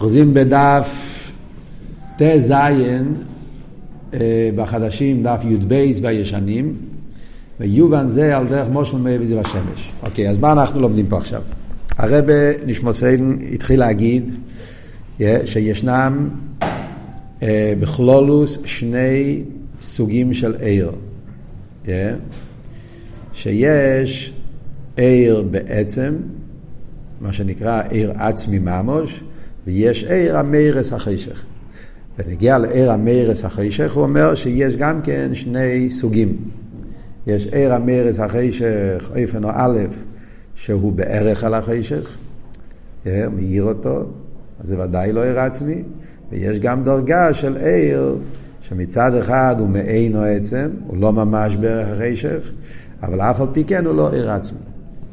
אוחזים 0.00 0.34
בדף 0.34 0.90
ט"ז 2.18 2.50
אה, 2.50 3.00
בחדשים, 4.56 5.22
דף 5.22 5.40
י"ב 5.44 5.74
בישנים, 6.02 6.74
ויובן 7.60 8.08
זה 8.08 8.36
על 8.36 8.46
דרך 8.46 8.68
מושל 8.68 8.96
מאיר 8.96 9.20
וזיו 9.22 9.40
השמש. 9.40 9.92
אוקיי, 10.02 10.30
אז 10.30 10.38
מה 10.38 10.52
אנחנו 10.52 10.80
לומדים 10.80 11.06
פה 11.06 11.16
עכשיו? 11.16 11.42
הרבה 11.98 12.64
נשמוסיין 12.66 13.38
התחיל 13.52 13.80
להגיד 13.80 14.30
אה, 15.20 15.40
שישנם 15.44 16.28
אה, 17.42 17.72
בכלולוס 17.80 18.58
שני 18.64 19.42
סוגים 19.82 20.34
של 20.34 20.54
עיר. 20.54 20.92
שיש 23.32 24.32
עיר 24.96 25.42
בעצם, 25.50 26.14
מה 27.20 27.32
שנקרא 27.32 27.82
עיר 27.90 28.12
עצמי 28.16 28.58
ממוש, 28.58 29.20
ויש 29.66 30.04
עיר 30.04 30.38
המרס 30.38 30.92
החשך. 30.92 31.44
ונגיע 32.18 32.58
לעיר 32.58 32.92
המרס 32.92 33.44
החשך, 33.44 33.92
הוא 33.92 34.02
אומר 34.02 34.34
שיש 34.34 34.76
גם 34.76 35.02
כן 35.02 35.30
שני 35.34 35.90
סוגים. 35.90 36.36
יש 37.26 37.46
עיר 37.46 37.74
המרס 37.74 38.20
החשך, 38.20 39.12
איפן 39.14 39.44
או 39.44 39.50
א', 39.52 39.78
שהוא 40.54 40.92
בערך 40.92 41.44
על 41.44 41.54
החשך, 41.54 42.16
מאיר 43.06 43.62
אותו, 43.62 44.04
אז 44.60 44.68
זה 44.68 44.80
ודאי 44.80 45.12
לא 45.12 45.22
עיר 45.22 45.40
עצמי, 45.40 45.82
ויש 46.32 46.58
גם 46.58 46.84
דרגה 46.84 47.34
של 47.34 47.56
עיר, 47.56 48.16
שמצד 48.60 49.14
אחד 49.14 49.56
הוא 49.58 49.68
מעין 49.68 50.16
או 50.16 50.22
עצם, 50.22 50.70
הוא 50.86 50.96
לא 50.96 51.12
ממש 51.12 51.56
בערך 51.56 51.88
החשך, 51.88 52.52
אבל 53.02 53.20
אף 53.20 53.40
על 53.40 53.46
פי 53.52 53.64
כן 53.64 53.86
הוא 53.86 53.94
לא 53.94 54.12
עיר 54.12 54.30
עצמי. 54.30 54.58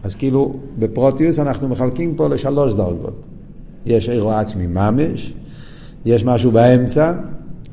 אז 0.03 0.15
כאילו 0.15 0.59
בפרוטיוס 0.79 1.39
אנחנו 1.39 1.69
מחלקים 1.69 2.15
פה 2.15 2.27
לשלוש 2.27 2.73
דרגות. 2.73 3.30
יש 3.85 4.09
עיר 4.09 4.29
עצמי 4.29 4.67
ממש, 4.67 5.33
יש 6.05 6.25
משהו 6.25 6.51
באמצע, 6.51 7.13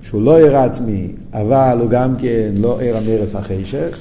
שהוא 0.02 0.22
לא 0.22 0.36
עיר 0.36 0.56
עצמי, 0.56 1.12
אבל 1.32 1.78
הוא 1.80 1.90
גם 1.90 2.16
כן 2.16 2.50
לא 2.54 2.80
עיר 2.80 2.96
המרס 2.96 3.34
החשך, 3.34 3.98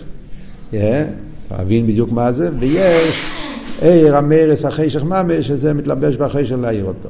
להבין 1.51 1.87
בדיוק 1.87 2.11
מה 2.11 2.31
זה, 2.31 2.49
ויש 2.59 3.23
עיר 3.81 4.17
המרס 4.17 4.65
החשך 4.65 5.03
ממש, 5.03 5.47
שזה 5.47 5.73
מתלבש 5.73 6.15
בחשך 6.15 6.55
להעיר 6.61 6.85
אותו. 6.85 7.09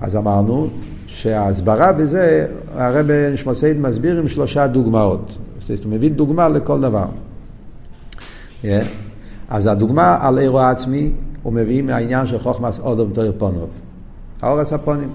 אז 0.00 0.16
אמרנו 0.16 0.68
שההסברה 1.06 1.92
בזה, 1.92 2.46
הרב 2.74 3.10
נשמוסייד 3.32 3.80
מסביר 3.80 4.18
עם 4.18 4.28
שלושה 4.28 4.66
דוגמאות. 4.66 5.36
זאת 5.60 5.84
הוא 5.84 5.92
מביא 5.92 6.10
דוגמה 6.10 6.48
לכל 6.48 6.80
דבר. 6.80 7.06
אז 9.48 9.66
הדוגמה 9.66 10.18
על 10.20 10.38
עירו 10.38 10.60
העצמי, 10.60 11.10
הוא 11.42 11.52
מביא 11.52 11.82
מהעניין 11.82 12.26
של 12.26 12.38
חוכמס 12.38 12.78
אודום 12.78 13.10
תויר 13.12 13.32
פונוב. 13.38 13.68
האורס 14.42 14.72
הפונים. 14.72 15.08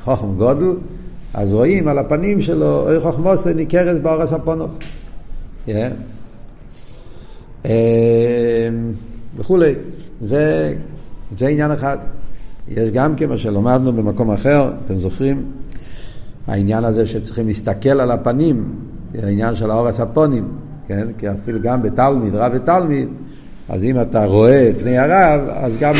חוכם 0.00 0.34
גודל, 0.36 0.72
אז 1.34 1.54
רואים 1.54 1.88
על 1.88 1.98
הפנים 1.98 2.42
שלו, 2.42 2.80
אוי 2.80 3.00
חוכמוסי 3.00 3.54
ניכרס 3.54 3.98
באורס 3.98 4.32
הפונוב. 4.32 4.78
אמ, 7.64 7.70
וכולי. 9.36 9.74
זה, 10.20 10.74
עניין 11.40 11.70
אחד. 11.70 11.98
יש 12.68 12.90
גם 12.90 13.16
כמו 13.16 13.38
שלמדנו 13.38 13.92
במקום 13.92 14.30
אחר, 14.30 14.72
אתם 14.84 14.98
זוכרים? 14.98 15.44
העניין 16.46 16.84
הזה 16.84 17.06
שצריכים 17.06 17.46
להסתכל 17.46 18.00
על 18.00 18.10
הפנים, 18.10 18.74
העניין 19.22 19.54
של 19.54 19.70
האורס 19.70 20.00
הפונים, 20.00 20.48
כן? 20.88 21.08
כי 21.18 21.30
אפילו 21.30 21.58
גם 21.62 21.82
בתלמיד, 21.82 22.34
רב 22.34 22.52
ותלמיד, 22.54 23.08
אז 23.68 23.84
אם 23.84 24.00
אתה 24.00 24.24
רואה 24.24 24.70
פני 24.80 24.98
הרב, 24.98 25.40
אז 25.48 25.72
גם 25.80 25.94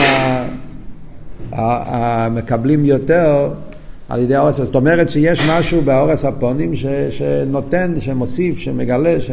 מקבלים 2.31 2.85
יותר 2.85 3.49
על 4.09 4.21
ידי 4.21 4.35
האורס. 4.35 4.57
זאת 4.57 4.75
אומרת 4.75 5.09
שיש 5.09 5.41
משהו 5.51 5.83
באורס 5.83 6.25
הפונים 6.25 6.77
ש, 6.77 6.87
שנותן, 7.11 7.95
שמוסיף, 8.01 8.59
שמגלה, 8.59 9.21
ש... 9.21 9.31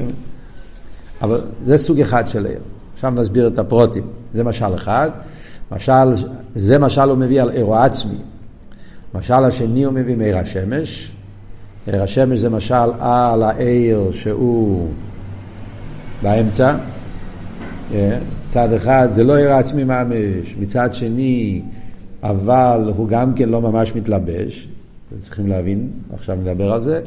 אבל 1.22 1.42
זה 1.62 1.78
סוג 1.78 2.00
אחד 2.00 2.28
של 2.28 2.46
עיר. 2.46 2.60
עכשיו 2.94 3.12
נסביר 3.12 3.48
את 3.48 3.60
הפרוטים. 3.60 4.04
זה 4.34 4.44
משל 4.44 4.76
אחד. 4.76 5.10
משל, 5.72 6.14
זה 6.56 6.80
משל 6.80 7.10
הוא 7.10 7.18
מביא 7.18 7.42
על 7.42 7.50
עירו 7.50 7.76
עצמי. 7.76 8.18
משל 9.16 9.34
השני 9.34 9.84
הוא 9.84 9.94
מביא 9.94 10.18
מעיר 10.18 10.38
השמש. 10.38 11.12
עיר 11.88 12.04
השמש 12.04 12.40
זה 12.40 12.50
משל 12.50 12.92
על 13.00 13.44
העיר 13.44 14.10
שהוא 14.12 14.90
באמצע. 16.22 16.76
מצד 18.48 18.74
אחד 18.74 19.10
זה 19.12 19.24
לא 19.24 19.38
עיר 19.38 19.54
עצמי 19.54 19.84
ממש, 19.84 20.56
מצד 20.60 20.94
שני 20.94 21.62
אבל 22.24 22.92
הוא 22.98 23.08
גם 23.08 23.34
כן 23.34 23.50
לא 23.50 23.62
ממש 23.62 23.96
מתלבש, 23.96 24.68
צריכים 25.20 25.48
להבין, 25.48 25.90
עכשיו 26.14 26.36
נדבר 26.36 26.74
על 26.74 26.82
זה. 26.82 27.02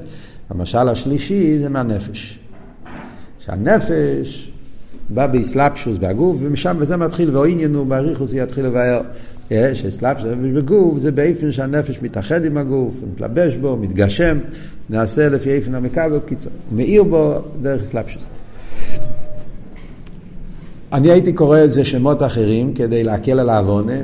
המשל 0.50 0.88
השלישי 0.88 1.58
זה 1.58 1.68
מהנפש. 1.68 2.38
שהנפש 3.40 4.52
בא 5.08 5.26
באסלאפשוס 5.26 5.98
בגוף, 5.98 6.36
ומשם, 6.40 6.76
וזה 6.78 6.96
מתחיל, 6.96 7.36
והעניין 7.36 7.74
הוא 7.74 7.86
באריכוס 7.86 8.30
יתחיל 8.32 8.66
לבאר. 8.66 9.00
יש 9.50 9.84
אסלאפשוס 9.84 10.28
בגוף, 10.54 10.98
זה 10.98 11.12
באיפן 11.12 11.52
שהנפש 11.52 12.02
מתאחד 12.02 12.44
עם 12.44 12.56
הגוף, 12.56 12.94
מתלבש 13.12 13.54
בו, 13.54 13.76
מתגשם, 13.76 14.38
נעשה 14.90 15.28
לפי 15.28 15.50
איפן 15.50 15.74
המקבל, 15.74 16.18
קיצור, 16.26 16.52
מאיר 16.72 17.04
בו 17.04 17.34
דרך 17.62 17.82
אסלאפשוס. 17.82 18.26
אני 20.92 21.10
הייתי 21.10 21.32
קורא 21.32 21.64
את 21.64 21.72
זה 21.72 21.84
שמות 21.84 22.22
אחרים 22.22 22.74
כדי 22.74 23.04
להקל 23.04 23.40
על 23.40 23.48
העוונה. 23.48 23.98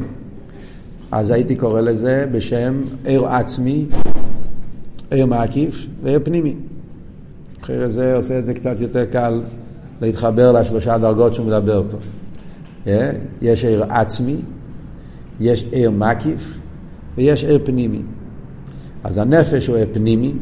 אז 1.12 1.30
הייתי 1.30 1.56
קורא 1.56 1.80
לזה 1.80 2.26
בשם 2.32 2.82
עיר 3.04 3.26
עצמי, 3.26 3.86
עיר 5.10 5.26
מקיף 5.26 5.86
ועיר 6.02 6.20
פנימי. 6.24 6.56
אחרי 7.62 7.90
זה 7.90 8.16
עושה 8.16 8.38
את 8.38 8.44
זה 8.44 8.54
קצת 8.54 8.80
יותר 8.80 9.04
קל 9.04 9.40
להתחבר 10.00 10.52
לשלושה 10.52 10.98
דרגות 10.98 11.34
שהוא 11.34 11.46
מדבר 11.46 11.82
פה. 11.90 11.96
אה? 12.86 13.10
יש 13.42 13.64
עיר 13.64 13.84
עצמי, 13.88 14.36
יש 15.40 15.64
עיר 15.70 15.90
מקיף 15.90 16.54
ויש 17.16 17.44
עיר 17.44 17.60
פנימי. 17.64 18.02
אז 19.04 19.18
הנפש 19.18 19.66
הוא 19.66 19.76
עיר 19.76 19.86
פנימי, 19.92 20.32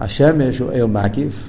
השמש 0.00 0.58
הוא 0.58 0.70
עיר 0.70 0.86
מקיף, 0.86 1.48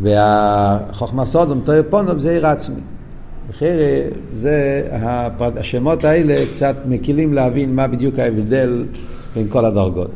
והחוכמה 0.00 1.26
סודום, 1.26 1.60
תויר 1.64 1.82
פונוב 1.90 2.18
זה 2.18 2.30
עיר 2.30 2.46
עצמי. 2.46 2.80
אחרת, 3.50 4.12
זה, 4.34 4.88
השמות 5.40 6.04
האלה 6.04 6.44
קצת 6.54 6.76
מקילים 6.88 7.34
להבין 7.34 7.74
מה 7.74 7.86
בדיוק 7.86 8.18
ההבדל 8.18 8.84
בין 9.34 9.46
כל 9.48 9.64
הדרגות. 9.64 10.10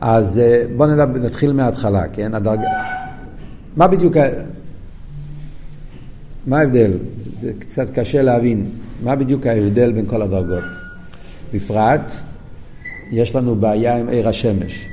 אז 0.00 0.38
אה, 0.38 0.62
בואו 0.76 0.90
נתחיל 1.06 1.52
מההתחלה, 1.52 2.08
כן? 2.08 2.34
הדרג... 2.34 2.60
מה 3.76 3.88
בדיוק, 3.88 4.16
מה 6.46 6.58
ההבדל? 6.58 6.92
זה 7.40 7.52
קצת 7.58 7.90
קשה 7.90 8.22
להבין. 8.22 8.66
מה 9.02 9.16
בדיוק 9.16 9.46
ההבדל 9.46 9.92
בין 9.92 10.06
כל 10.06 10.22
הדרגות? 10.22 10.64
בפרט, 11.54 12.12
יש 13.10 13.34
לנו 13.34 13.56
בעיה 13.56 13.96
עם 13.96 14.08
עיר 14.08 14.28
השמש. 14.28 14.86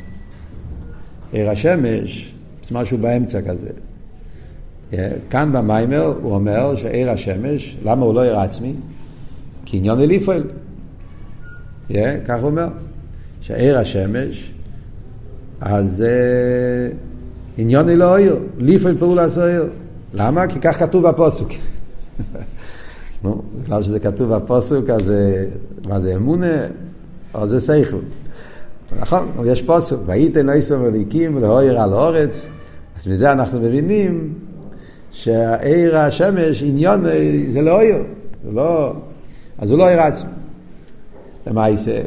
עיר 1.32 1.50
השמש 1.50 2.34
זה 2.64 2.76
משהו 2.80 2.98
באמצע 2.98 3.42
כזה. 3.42 3.70
כאן 5.30 5.52
במיימר 5.54 6.14
הוא 6.22 6.34
אומר 6.36 6.76
שעיר 6.76 7.12
השמש, 7.12 7.78
למה 7.84 8.06
הוא 8.06 8.14
לא 8.14 8.24
עיר 8.24 8.40
עצמי? 8.40 8.74
כי 9.66 9.78
עניון 9.78 10.00
אליפואל. 10.00 10.44
כך 12.28 12.40
הוא 12.40 12.50
אומר, 12.50 12.68
שעיר 13.42 13.80
השמש, 13.80 14.54
אז 15.62 16.04
uh, 16.08 16.94
עניון 17.58 17.90
לא 17.90 18.18
עיר, 18.18 18.40
ליפואל 18.58 18.98
פעולה 19.00 19.30
זו 19.30 19.44
עיר. 19.44 19.70
למה? 20.14 20.48
כי 20.48 20.60
כך 20.60 20.80
כתוב 20.80 21.08
בפוסוק. 21.08 21.50
נו, 23.24 23.42
בגלל 23.64 23.84
שזה 23.84 24.00
כתוב 24.00 24.36
בפוסוק, 24.36 24.90
אז 24.90 25.12
מה 25.88 26.00
זה 26.00 26.16
אמונה 26.16 26.58
או 27.34 27.48
זה 27.48 27.60
סייכל. 27.60 27.98
נכון, 29.00 29.32
יש 29.46 29.62
פוסוק, 29.62 30.02
וייתן 30.06 30.50
עשר 30.50 30.80
מליקים 30.80 31.36
ולהויר 31.36 31.82
על 31.82 31.94
האורץ, 31.94 32.48
אז 33.00 33.08
מזה 33.08 33.32
אנחנו 33.32 33.60
מבינים 33.60 34.34
שהעיר 35.16 35.98
השמש, 35.98 36.64
עניון, 36.64 37.04
זה 37.54 37.62
לא 37.62 37.82
עיר, 37.82 37.98
זה 38.46 38.52
לא... 38.52 38.94
אז 39.58 39.72
הוא 39.72 39.80
לא 39.80 39.90
עיר 39.90 40.02
עצמי. 40.02 40.30
למעשה, 41.48 42.02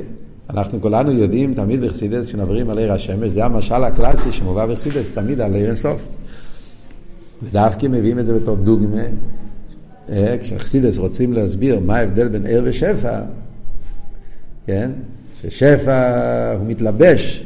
אנחנו 0.50 0.80
כולנו 0.80 1.12
יודעים, 1.12 1.54
תמיד 1.54 1.80
בחסידס, 1.80 2.26
כשמדברים 2.26 2.70
על 2.70 2.78
עיר 2.78 2.92
השמש, 2.92 3.32
זה 3.32 3.44
המשל 3.44 3.84
הקלאסי 3.84 4.32
שמובא 4.32 4.66
בחסידס, 4.66 5.10
תמיד 5.10 5.40
על 5.40 5.54
עיר 5.54 5.66
אינסוף. 5.66 6.04
ודווקא 7.42 7.86
מביאים 7.86 8.18
את 8.18 8.26
זה 8.26 8.34
בתור 8.34 8.56
דוגמה. 8.56 9.02
אה, 10.08 10.36
כשחסידס 10.40 10.98
רוצים 10.98 11.32
להסביר 11.32 11.80
מה 11.80 11.96
ההבדל 11.96 12.28
בין 12.28 12.46
עיר 12.46 12.62
ושפע, 12.64 13.20
כן? 14.66 14.90
ששפע 15.42 16.52
הוא 16.58 16.66
מתלבש, 16.66 17.44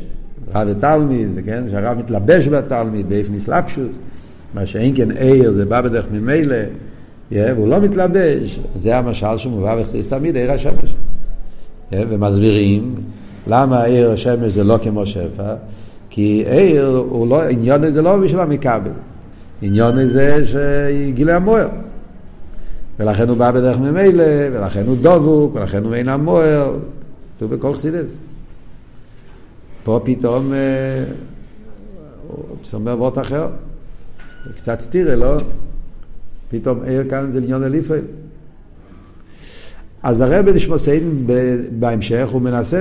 רב 0.55 0.69
ותלמיד, 0.71 1.39
כן? 1.45 1.65
שהרב 1.71 1.99
מתלבש 1.99 2.49
בתלמיד 2.49 3.09
באיפן 3.09 3.35
אסלאפשוס. 3.35 3.99
מה 4.55 4.67
שאין 4.67 4.97
כן 4.97 5.11
עיר, 5.11 5.53
זה 5.53 5.65
בא 5.65 5.81
בדרך 5.81 6.07
ממילא, 6.13 6.57
והוא 7.33 7.69
לא 7.69 7.81
מתלבש, 7.81 8.61
זה 8.75 8.99
המשל 8.99 9.39
שמובא 9.39 9.83
בחסיס 9.83 10.07
תמיד 10.07 10.37
עיר 10.37 10.53
השמש. 10.53 10.95
ומסבירים 11.93 12.95
למה 13.47 13.85
עיר 13.85 14.11
השמש 14.11 14.53
זה 14.53 14.65
לא 14.65 14.79
כמו 14.83 15.07
שפע, 15.07 15.55
כי 16.11 16.45
עיר, 16.51 16.87
הוא 16.87 17.29
לא, 17.29 17.43
עניון 17.43 17.91
זה 17.91 18.03
לא 18.03 18.19
בשביל 18.19 18.41
המכבל, 18.41 18.91
עניון 19.63 20.09
זה 20.09 20.47
שגילה 20.47 21.37
המוער. 21.37 21.69
ולכן 22.99 23.29
הוא 23.29 23.37
בא 23.37 23.51
בדרך 23.51 23.79
ממילא, 23.79 24.25
ולכן 24.53 24.87
הוא 24.87 24.97
דבוק, 25.01 25.55
ולכן 25.55 25.85
הוא 25.85 25.95
אין 25.95 26.09
המוער, 26.09 26.77
כתוב 27.37 27.55
בכל 27.55 27.75
חסידס. 27.75 28.17
פה 29.85 30.01
פתאום 30.05 30.53
אה, 30.53 30.59
הוא 32.29 32.57
אומר 32.75 32.99
וורט 32.99 33.19
אחר, 33.19 33.49
קצת 34.57 34.81
סטירה, 34.81 35.15
לא? 35.15 35.37
פתאום 36.51 36.83
עיר 36.83 37.11
כאן 37.11 37.31
זה 37.31 37.39
עניון 37.39 37.63
אליפל. 37.63 38.01
אז 40.03 40.21
הרב 40.21 40.49
נשמוסיין 40.49 41.27
בהמשך, 41.79 42.29
הוא 42.33 42.43
מנסה, 42.43 42.81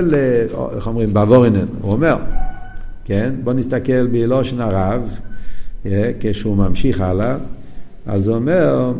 איך 0.74 0.86
אומרים, 0.86 1.14
בעבורנן, 1.14 1.66
הוא 1.80 1.92
אומר, 1.92 2.16
כן, 3.04 3.34
בוא 3.44 3.52
נסתכל 3.52 4.06
בלושן 4.06 4.60
הרב, 4.60 5.02
אה, 5.86 6.12
כשהוא 6.20 6.56
ממשיך 6.56 7.00
הלאה, 7.00 7.36
אז 8.06 8.26
הוא 8.26 8.36
אומר, 8.36 8.92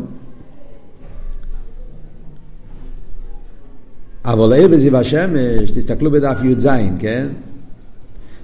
אבל 4.25 4.53
ער 4.53 4.67
וזיו 4.71 4.97
השמש, 4.97 5.71
תסתכלו 5.71 6.11
בדף 6.11 6.37
י"ז, 6.43 6.67
כן? 6.99 7.27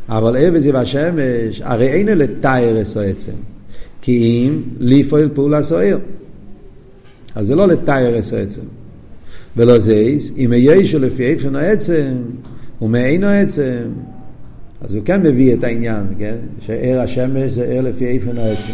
אבל 0.10 0.38
ער 0.38 0.50
וזיו 0.54 0.78
השמש, 0.78 1.62
הרי 1.62 1.88
אין 1.88 2.08
לתאר 2.08 2.82
אסו 2.82 3.00
עצם, 3.00 3.32
כי 4.02 4.48
אם 4.48 4.62
לפעול 4.80 5.30
פעולה 5.34 5.64
סוער. 5.64 5.98
אז 7.36 7.48
זה 7.48 7.56
לא 7.56 7.68
לתאר 7.68 8.20
אסו 8.20 8.36
עצם. 8.36 8.62
ולא 9.58 9.80
זייס, 9.80 10.32
אם 10.38 10.54
ישו 10.56 11.00
לפי 11.00 11.26
איפן 11.26 11.56
העצם, 11.56 12.12
ומאינו 12.82 13.28
עצם, 13.28 13.82
אז 14.82 14.96
הוא 14.96 15.04
כן 15.06 15.22
מביא 15.22 15.54
את 15.54 15.64
העניין, 15.64 16.04
כן? 16.20 16.36
שער 16.60 17.00
השמש 17.00 17.52
זה 17.52 17.64
ער 17.64 17.82
לפי 17.82 18.08
איפן 18.08 18.38
העצם, 18.38 18.74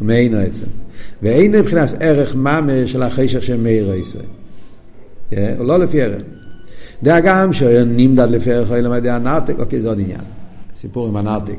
ומאינו 0.00 0.36
עצם. 0.36 0.66
ואין 1.22 1.52
מבחינת 1.52 1.88
ערך 2.00 2.34
ממש 2.34 2.92
של 2.92 3.02
החשך 3.02 3.42
של 3.42 3.56
מאיר 3.56 3.94
ישראל. 3.94 4.24
כן? 5.30 5.54
הוא 5.58 5.66
לא 5.66 5.78
לפי 5.78 6.02
ערך. 6.02 6.22
דעה 7.02 7.20
גם 7.20 7.52
שנמדד 7.52 8.30
לפי 8.30 8.52
ערך 8.52 8.70
או 8.70 8.76
למדי 8.76 9.10
הנרתק, 9.10 9.54
אוקיי, 9.58 9.80
זה 9.80 9.88
עוד 9.88 10.00
עניין. 10.00 10.20
סיפור 10.76 11.08
עם 11.08 11.16
הנרתק, 11.16 11.58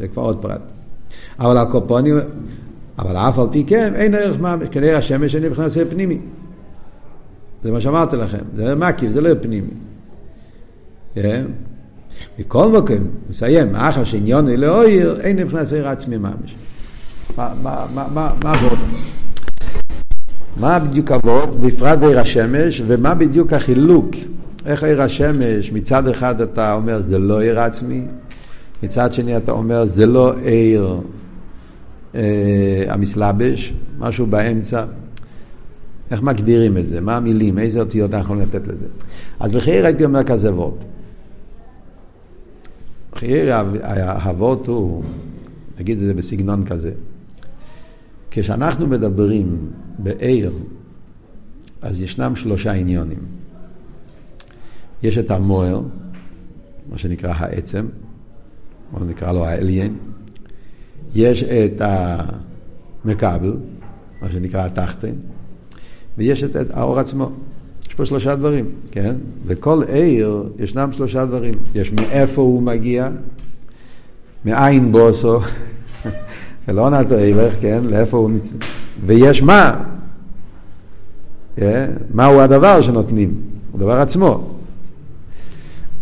זה 0.00 0.08
כבר 0.08 0.22
עוד 0.22 0.42
פרט. 0.42 0.62
אבל 1.38 1.56
הקופונים, 1.56 2.16
אבל 2.98 3.16
אף 3.16 3.38
על 3.38 3.46
פי 3.52 3.64
כן, 3.64 3.94
אין 3.94 4.14
ערך 4.14 4.40
ממש, 4.40 4.68
כנראה 4.70 4.98
השמש 4.98 5.34
אין 5.34 5.44
מבחינת 5.44 5.72
פנימי. 5.90 6.18
זה 7.62 7.72
מה 7.72 7.80
שאמרתי 7.80 8.16
לכם, 8.16 8.38
זה 8.54 8.74
מקיף, 8.74 9.10
זה 9.10 9.20
לא 9.20 9.30
פנימי. 9.40 9.70
כן? 11.14 11.44
מכל 12.38 12.68
מקום, 12.68 12.96
מסיים, 13.30 13.76
אחר 13.76 14.04
שעניון 14.04 14.48
לא 14.48 14.84
עיר, 14.84 15.20
אין 15.20 15.36
מבחינת 15.36 15.72
עיר 15.72 15.88
עצמי 15.88 16.16
ממש. 16.16 16.56
מה 17.36 18.26
עבוד? 18.44 18.78
מה 20.56 20.78
בדיוק 20.78 21.10
עבוד, 21.10 21.60
בפרט 21.60 21.98
בעיר 21.98 22.20
השמש, 22.20 22.82
ומה 22.86 23.14
בדיוק 23.14 23.52
החילוק? 23.52 24.10
איך 24.66 24.84
עיר 24.84 25.02
השמש, 25.02 25.72
מצד 25.72 26.08
אחד 26.08 26.40
אתה 26.40 26.72
אומר 26.72 27.00
זה 27.00 27.18
לא 27.18 27.40
עיר 27.40 27.60
עצמי, 27.60 28.02
מצד 28.82 29.12
שני 29.12 29.36
אתה 29.36 29.52
אומר 29.52 29.84
זה 29.84 30.06
לא 30.06 30.34
עיר 30.42 31.00
המסלבש, 32.88 33.72
משהו 33.98 34.26
באמצע. 34.26 34.84
איך 36.10 36.22
מגדירים 36.22 36.78
את 36.78 36.86
זה? 36.86 37.00
מה 37.00 37.16
המילים? 37.16 37.58
איזה 37.58 37.80
אותיות 37.80 38.14
אנחנו 38.14 38.34
יכולים 38.34 38.48
לתת 38.48 38.68
לזה? 38.68 38.86
אז 39.40 39.52
בחייר 39.52 39.86
הייתי 39.86 40.04
אומר 40.04 40.24
כזה 40.24 40.54
וורד. 40.54 40.74
בחייר 43.12 43.54
הוורד 44.24 44.66
הוא, 44.66 45.02
נגיד 45.78 45.98
את 45.98 46.04
זה 46.06 46.14
בסגנון 46.14 46.66
כזה. 46.66 46.92
כשאנחנו 48.30 48.86
מדברים 48.86 49.70
בעיר, 49.98 50.52
אז 51.82 52.00
ישנם 52.00 52.36
שלושה 52.36 52.72
עניונים. 52.72 53.18
יש 55.02 55.18
את 55.18 55.30
המוער, 55.30 55.80
מה 56.90 56.98
שנקרא 56.98 57.32
העצם, 57.36 57.86
בואו 58.92 59.04
נקרא 59.04 59.32
לו 59.32 59.46
העליין. 59.46 59.96
יש 61.14 61.42
את 61.44 61.82
המקבל, 63.04 63.56
מה 64.22 64.28
שנקרא 64.32 64.66
התחתן. 64.66 65.14
ויש 66.18 66.44
את 66.44 66.56
האור 66.70 66.98
עצמו. 66.98 67.30
יש 67.88 67.94
פה 67.94 68.04
שלושה 68.04 68.34
דברים, 68.34 68.64
כן? 68.90 69.14
וכל 69.46 69.82
עיר 69.88 70.44
ישנם 70.58 70.92
שלושה 70.92 71.24
דברים. 71.24 71.54
יש 71.74 71.92
מאיפה 71.92 72.42
הוא 72.42 72.62
מגיע, 72.62 73.08
מאין 74.44 74.92
בוסו, 74.92 75.40
ולא 76.68 76.90
נתו 76.90 77.14
ערך, 77.14 77.56
כן? 77.60 77.80
לאיפה 77.84 78.16
הוא 78.16 78.30
נצא. 78.30 78.54
ויש 79.06 79.42
מה. 79.42 79.84
כן? 81.56 81.90
מהו 82.14 82.40
הדבר 82.40 82.82
שנותנים? 82.82 83.34
הדבר 83.74 84.00
עצמו. 84.00 84.50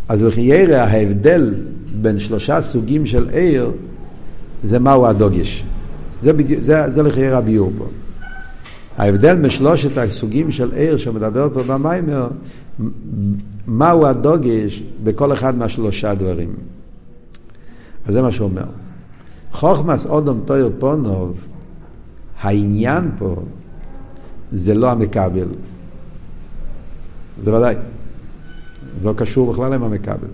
אז 0.09 0.25
לחיירה 0.25 0.85
ההבדל 0.85 1.55
בין 2.03 2.19
שלושה 2.19 2.63
סוגים 2.63 3.07
של 3.07 3.29
עיר 3.29 3.71
זה 4.65 4.79
מהו 4.79 5.07
הדוגש. 5.07 5.65
זה, 6.23 6.33
זה, 6.61 6.91
זה 6.91 7.03
לחיירה 7.03 7.39
הביור 7.39 7.73
פה. 7.79 7.85
ההבדל 8.99 9.37
משלושת 9.37 9.99
הסוגים 9.99 10.53
של 10.53 10.73
עיר 10.73 10.97
שמדבר 10.97 11.49
פה 11.55 11.63
במיימר, 11.63 12.29
מהו 13.67 14.07
הדוגש 14.07 14.83
בכל 15.05 15.33
אחד 15.33 15.55
מהשלושה 15.55 16.15
דברים. 16.15 16.55
אז 18.07 18.13
זה 18.13 18.23
מה 18.23 18.33
שהוא 18.33 18.49
אומר. 18.49 18.65
חוכמס 19.53 20.07
אודום 20.07 20.41
טויר 20.45 20.71
פונוב, 20.79 21.47
העניין 22.41 23.11
פה 23.19 23.37
זה 24.53 24.75
לא 24.75 24.91
המקבל. 24.91 25.49
זה 27.45 27.55
ודאי. 27.55 27.75
זה 29.03 29.09
לא 29.09 29.15
קשור 29.17 29.53
בכלל 29.53 29.73
עם 29.73 29.83
המקבל. 29.83 30.29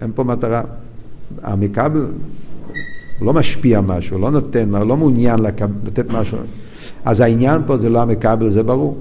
אין 0.00 0.10
פה 0.14 0.24
מטרה. 0.24 0.62
המקבל 1.42 2.06
הוא 3.18 3.26
לא 3.26 3.32
משפיע 3.32 3.80
משהו, 3.80 4.18
לא 4.18 4.30
נותן, 4.30 4.68
לא 4.70 4.96
מעוניין 4.96 5.40
לתת 5.84 6.10
משהו. 6.12 6.38
אז 7.04 7.20
העניין 7.20 7.62
פה 7.66 7.76
זה 7.76 7.88
לא 7.88 8.02
המקבל, 8.02 8.50
זה 8.50 8.62
ברור. 8.62 8.96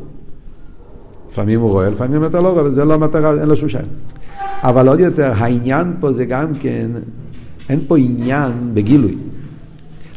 לפעמים 1.32 1.62
הוא 1.62 1.70
רואה, 1.70 1.90
לפעמים 1.90 2.26
אתה 2.26 2.42
לא 2.42 2.50
רואה, 2.50 2.70
זה 2.70 2.86
לא 2.86 3.00
מטרה, 3.00 3.34
אין 3.34 3.50
לו 3.50 3.56
שום 3.56 3.70
שם. 3.70 3.80
אבל 4.62 4.88
עוד 4.88 5.00
יותר, 5.00 5.32
העניין 5.36 5.94
פה 6.00 6.12
זה 6.12 6.26
גם 6.26 6.48
כן, 6.60 6.88
אין 7.70 7.80
פה 7.88 7.98
עניין 7.98 8.52
בגילוי. 8.74 9.16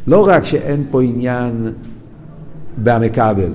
לא 0.06 0.28
רק 0.28 0.44
שאין 0.44 0.84
פה 0.90 1.02
עניין 1.02 1.73
במקבל, 2.84 3.50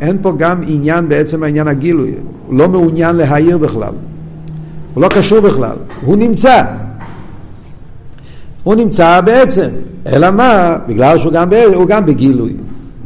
אין 0.00 0.18
פה 0.22 0.32
גם 0.38 0.60
עניין 0.66 1.08
בעצם 1.08 1.42
העניין 1.42 1.68
הגילוי. 1.68 2.14
הוא 2.46 2.58
לא 2.58 2.68
מעוניין 2.68 3.16
להעיר 3.16 3.58
בכלל. 3.58 3.92
הוא 4.94 5.02
לא 5.02 5.08
קשור 5.08 5.40
בכלל. 5.40 5.76
הוא 6.04 6.16
נמצא. 6.16 6.64
הוא 8.62 8.74
נמצא 8.74 9.20
בעצם. 9.20 9.70
אלא 10.06 10.30
מה? 10.30 10.76
בגלל 10.88 11.18
שהוא 11.18 11.32
גם, 11.32 11.48
גם 11.88 12.06
בגילוי. 12.06 12.54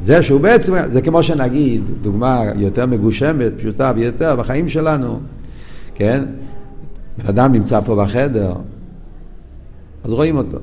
זה 0.03 0.23
שהוא 0.23 0.41
בעצם, 0.41 0.75
זה 0.93 1.03
כמו 1.03 1.23
שנגיד, 1.23 1.83
דוגמה 2.03 2.43
יותר 2.57 2.87
מגושמת, 2.87 3.53
פשוטה 3.59 3.93
ביותר, 3.93 4.37
בחיים 4.37 4.69
שלנו, 4.69 5.21
כן? 5.95 6.25
בן 7.19 7.27
אדם 7.27 7.53
נמצא 7.53 7.81
פה 7.81 7.97
בחדר, 8.05 8.53
אז 10.05 10.13
רואים 10.13 10.37
אותו. 10.37 10.59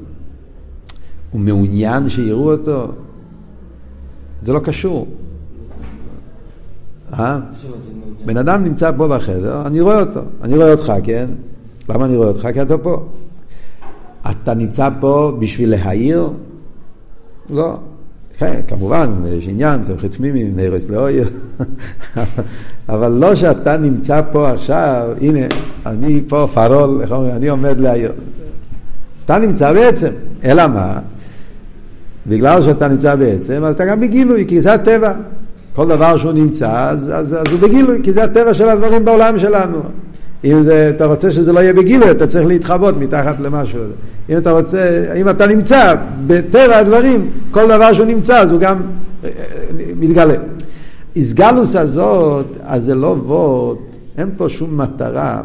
הוא 1.32 1.42
מעוניין 1.42 2.10
שיראו 2.10 2.52
אותו? 2.52 2.92
זה 4.46 4.54
לא 4.54 4.60
קשור. 4.60 5.08
אה? 7.14 7.40
בן 8.26 8.38
אדם 8.38 8.64
נמצא 8.64 8.92
פה 8.98 9.08
בחדר, 9.08 9.62
אני 9.66 9.82
רואה 9.82 10.00
אותו. 10.00 10.22
אני 10.42 10.58
רואה 10.58 10.72
אותך, 10.72 10.94
כן? 11.04 11.26
למה 11.90 12.06
אני 12.06 12.16
רואה 12.16 12.28
אותך? 12.28 12.48
כי 12.54 12.62
אתה 12.62 12.78
פה. 12.78 13.06
אתה 14.32 14.54
נמצא 14.54 14.90
פה 15.00 15.38
בשביל 15.40 15.72
להעיר? 15.72 16.30
לא. 17.50 17.78
כן, 18.38 18.62
כמובן, 18.68 19.10
יש 19.38 19.48
עניין, 19.48 19.84
תומכי 19.86 20.10
תמימים, 20.10 20.56
נרס 20.56 20.90
לאויר, 20.90 21.30
אבל 22.90 23.12
לא 23.12 23.36
שאתה 23.36 23.78
נמצא 23.78 24.22
פה 24.32 24.50
עכשיו, 24.50 25.10
הנה, 25.22 25.40
אני 25.86 26.22
פה 26.28 26.48
פרול, 26.54 27.02
אני 27.36 27.48
עומד 27.48 27.80
להעיר. 27.80 28.12
אתה 29.26 29.38
נמצא 29.38 29.74
בעצם, 29.74 30.10
אלא 30.44 30.68
מה? 30.68 31.00
בגלל 32.28 32.64
שאתה 32.64 32.88
נמצא 32.88 33.16
בעצם, 33.16 33.64
אז 33.64 33.74
אתה 33.74 33.86
גם 33.86 34.00
בגילוי, 34.00 34.46
כי 34.48 34.62
זה 34.62 34.74
הטבע. 34.74 35.14
כל 35.76 35.88
דבר 35.88 36.18
שהוא 36.18 36.32
נמצא, 36.32 36.90
אז, 36.90 37.12
אז, 37.14 37.34
אז 37.34 37.44
הוא 37.52 37.60
בגילוי, 37.60 38.00
כי 38.04 38.14
זה 38.14 38.24
הטבע 38.24 38.54
של 38.54 38.70
הדברים 38.70 39.06
בעולם 39.06 39.40
שלנו. 39.40 39.82
אם 40.44 40.64
זה, 40.64 40.92
אתה 40.96 41.06
רוצה 41.06 41.32
שזה 41.32 41.54
לא 41.54 41.60
יהיה 41.60 41.74
בגילוי, 41.74 42.12
אתה 42.12 42.28
צריך 42.28 42.46
להתחבות 42.46 42.98
מתחת 42.98 43.40
למשהו. 43.40 43.80
אם 44.30 44.38
אתה 44.38 44.52
רוצה, 44.52 45.14
אם 45.16 45.30
אתה 45.30 45.48
נמצא 45.48 45.96
בטבע 46.28 46.78
הדברים, 46.78 47.30
כל 47.52 47.68
דבר 47.68 47.94
שהוא 47.94 48.06
נמצא, 48.06 48.40
אז 48.40 48.52
הוא 48.52 48.60
גם 48.60 48.82
אה, 49.24 49.30
אה, 49.30 49.34
מתגלה. 49.96 50.36
איסגלוס 51.16 51.76
הזאת, 51.76 52.58
אז 52.62 52.84
זה 52.84 52.96
לא 52.96 53.16
וורד, 53.26 53.78
אין 54.18 54.30
פה 54.38 54.50
שום 54.50 54.78
מטרה 54.78 55.42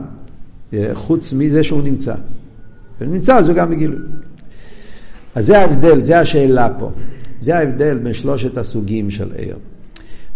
אה, 0.73 0.91
חוץ 0.95 1.33
מזה 1.33 1.65
שהוא 1.65 1.83
נמצא. 1.83 2.15
הוא 3.01 3.09
נמצא, 3.09 3.37
אז 3.37 3.49
הוא 3.49 3.55
גם 3.55 3.71
בגילוי. 3.71 3.99
אז 5.35 5.47
זה 5.47 5.59
ההבדל, 5.59 6.03
זה 6.03 6.19
השאלה 6.19 6.69
פה. 6.79 6.91
זה 7.43 7.59
ההבדל 7.59 7.99
בין 7.99 8.13
שלושת 8.13 8.59
הסוגים 8.59 9.11
של 9.11 9.29
עיר. 9.37 9.57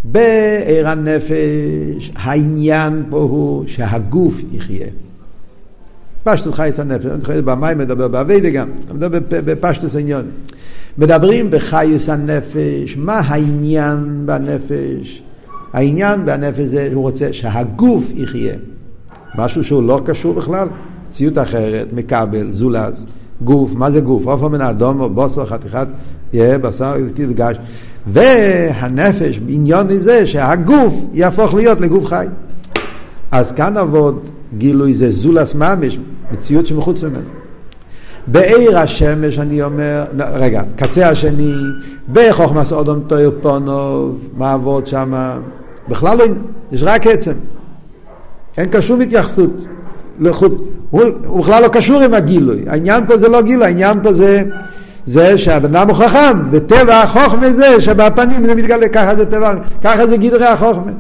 בעיר 0.05 0.89
הנפש, 0.89 2.13
העניין 2.17 3.05
פה 3.11 3.17
הוא 3.17 3.65
שהגוף 3.67 4.43
יחיה. 4.53 4.87
פשטוס 6.25 6.55
חייס 6.55 6.81
הנפש, 6.81 7.07
במים 7.45 7.79
מדבר 7.79 8.09
באביידה 8.09 8.51
גם, 8.51 8.69
מדבר 8.95 9.19
בפשטוס 9.29 9.97
העניין. 9.97 10.25
מדברים 10.99 11.51
בחיוס 11.51 12.09
הנפש, 12.09 12.97
מה 12.97 13.19
העניין 13.19 14.23
בנפש? 14.27 15.23
העניין 15.73 16.25
בנפש 16.25 16.61
זה, 16.61 16.91
הוא 16.95 17.03
רוצה 17.03 17.33
שהגוף 17.33 18.05
יחיה. 18.15 18.55
משהו 19.35 19.65
שהוא 19.65 19.83
לא 19.83 20.01
קשור 20.05 20.35
בכלל, 20.35 20.69
ציות 21.09 21.39
אחרת, 21.39 21.87
מקבל, 21.93 22.51
זולז. 22.51 23.07
גוף, 23.45 23.73
מה 23.75 23.91
זה 23.91 24.01
גוף? 24.01 24.27
עופר 24.27 24.49
מן 24.49 24.61
האדום 24.61 25.15
בוסר, 25.15 25.47
חתיכת, 25.47 25.87
יהיה 26.33 26.59
בשר, 26.59 26.95
כאילו 27.15 27.35
גש. 27.35 27.57
והנפש, 28.07 29.39
בעניין 29.39 29.87
הזה 29.91 30.27
שהגוף 30.27 30.95
יהפוך 31.13 31.55
להיות 31.55 31.81
לגוף 31.81 32.07
חי. 32.07 32.27
אז 33.31 33.53
כאן 33.53 33.77
עבוד 33.77 34.29
גילוי 34.59 34.95
זה 34.95 35.11
זולס 35.11 35.55
ממש, 35.55 35.99
מציאות 36.33 36.67
שמחוץ 36.67 37.05
ממנו. 37.05 37.29
בעיר 38.27 38.79
השמש 38.79 39.39
אני 39.39 39.63
אומר, 39.63 40.05
רגע, 40.19 40.63
קצה 40.77 41.09
השני, 41.09 41.53
בחוכמס 42.13 42.73
אודום 42.73 43.01
תויר 43.07 43.31
פונוב, 43.43 44.19
מה 44.37 44.53
עבוד 44.53 44.87
שם? 44.87 45.39
בכלל 45.89 46.19
לא, 46.19 46.25
יש 46.73 46.83
רק 46.83 47.07
עצם. 47.07 47.33
אין 48.57 48.71
כאן 48.71 48.81
שום 48.81 49.01
התייחסות. 49.01 49.67
לחוץ, 50.21 50.55
הוא, 50.91 51.03
הוא 51.27 51.41
בכלל 51.41 51.63
לא 51.63 51.69
קשור 51.69 52.01
עם 52.01 52.15
הגילוי. 52.15 52.65
העניין 52.67 53.07
פה 53.07 53.17
זה 53.17 53.29
לא 53.29 53.43
גילוי, 53.43 53.65
העניין 53.65 54.03
פה 54.03 54.13
זה, 54.13 54.43
זה 55.07 55.39
שהבן 55.39 55.77
אדם 55.77 55.89
הוא 55.89 55.97
חכם, 55.97 56.39
וטבע 56.51 57.01
החוכמה 57.01 57.53
זה 57.53 57.81
שבפנים 57.81 58.47
זה 58.47 58.55
מתגלה, 58.55 58.89
ככה 58.89 59.17
זה 59.17 59.31
טבע, 59.31 59.55
ככה 59.83 60.07
זה 60.07 60.17
גדרי 60.17 60.47
החוכמה. 60.47 60.93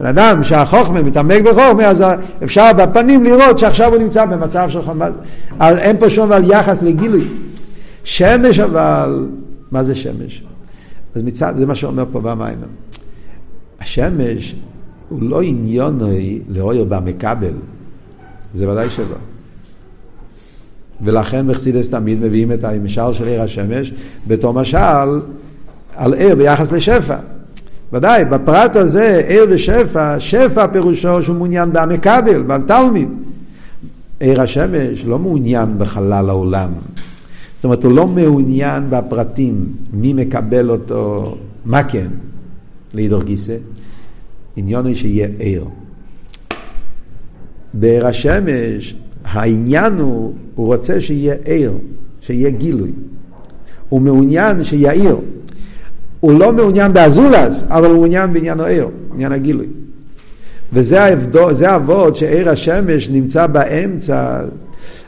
בן 0.00 0.06
אדם 0.06 0.44
שהחוכמה 0.44 1.02
מתעמק 1.02 1.42
בחוכמה, 1.42 1.84
אז 1.84 2.04
אפשר 2.44 2.72
בפנים 2.72 3.24
לראות 3.24 3.58
שעכשיו 3.58 3.92
הוא 3.94 4.02
נמצא 4.02 4.26
במצב 4.26 4.68
של 4.70 4.82
חוכמה. 4.82 5.08
אז 5.58 5.78
אין 5.78 5.96
פה 5.98 6.10
שום 6.10 6.32
אבל 6.32 6.50
יחס 6.50 6.82
לגילוי. 6.82 7.28
שמש 8.04 8.58
אבל, 8.58 9.26
מה 9.70 9.84
זה 9.84 9.94
שמש? 9.94 10.42
אז 11.14 11.22
מצד, 11.22 11.54
זה 11.56 11.66
מה 11.66 11.74
שאומר 11.74 12.04
פה 12.12 12.20
במים. 12.20 12.58
השמש 13.80 14.54
הוא 15.08 15.18
לא 15.22 15.42
עניוני 15.42 16.40
לאויר 16.48 16.84
במקבל, 16.84 17.52
זה 18.54 18.68
ודאי 18.70 18.90
שלא. 18.90 19.16
ולכן 21.00 21.46
מחסידס 21.46 21.90
תמיד 21.90 22.20
מביאים 22.20 22.52
את 22.52 22.64
המשל 22.64 23.12
של 23.12 23.26
עיר 23.26 23.42
השמש 23.42 23.92
בתור 24.26 24.54
משל 24.54 25.20
על 25.96 26.14
עיר 26.14 26.34
ביחס 26.34 26.72
לשפע. 26.72 27.16
ודאי, 27.92 28.24
בפרט 28.24 28.76
הזה, 28.76 29.22
עיר 29.28 29.46
ושפע, 29.50 30.20
שפע 30.20 30.66
פירושו 30.66 31.22
שהוא 31.22 31.36
מעוניין 31.36 31.72
במקבל, 31.72 32.42
בתלמיד. 32.42 33.08
עיר 34.20 34.42
השמש 34.42 35.04
לא 35.04 35.18
מעוניין 35.18 35.78
בחלל 35.78 36.30
העולם. 36.30 36.70
זאת 37.54 37.64
אומרת, 37.64 37.84
הוא 37.84 37.92
לא 37.92 38.06
מעוניין 38.06 38.90
בפרטים, 38.90 39.66
מי 39.92 40.12
מקבל 40.12 40.70
אותו, 40.70 41.36
מה 41.64 41.84
כן, 41.84 42.06
להידור 42.94 43.22
גיסא. 43.22 43.56
עניון 44.56 44.86
הוא 44.86 44.94
שיהיה 44.94 45.28
עיר. 45.38 45.64
בעיר 47.74 48.06
השמש, 48.06 48.94
העניין 49.30 49.98
הוא, 49.98 50.34
הוא 50.54 50.66
רוצה 50.66 51.00
שיהיה 51.00 51.34
עיר, 51.44 51.72
שיהיה 52.20 52.50
גילוי. 52.50 52.92
הוא 53.88 54.00
מעוניין 54.00 54.64
שיעיר. 54.64 55.16
הוא 56.20 56.38
לא 56.40 56.52
מעוניין 56.52 56.92
באזולס, 56.92 57.64
אבל 57.68 57.86
הוא 57.86 57.94
מעוניין 57.94 58.32
בעניין 58.32 58.60
העיר, 58.60 58.88
עניין 59.14 59.32
הגילוי. 59.32 59.66
וזה 60.72 61.02
העבדו, 61.02 61.54
זה 61.54 61.70
העבוד 61.70 62.16
שעיר 62.16 62.50
השמש 62.50 63.08
נמצא 63.08 63.46
באמצע. 63.46 64.40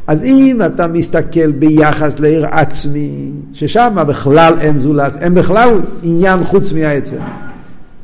אז 0.07 0.25
אם 0.25 0.61
אתה 0.67 0.87
מסתכל 0.87 1.53
ביחס 1.53 2.21
לעיר 2.21 2.47
עצמי, 2.47 3.31
ששם 3.53 3.97
בכלל 4.07 4.55
אין 4.61 4.79
זולס, 4.79 5.17
אין 5.17 5.35
בכלל 5.35 5.81
עניין 6.03 6.45
חוץ 6.45 6.73
מהעצם. 6.73 7.21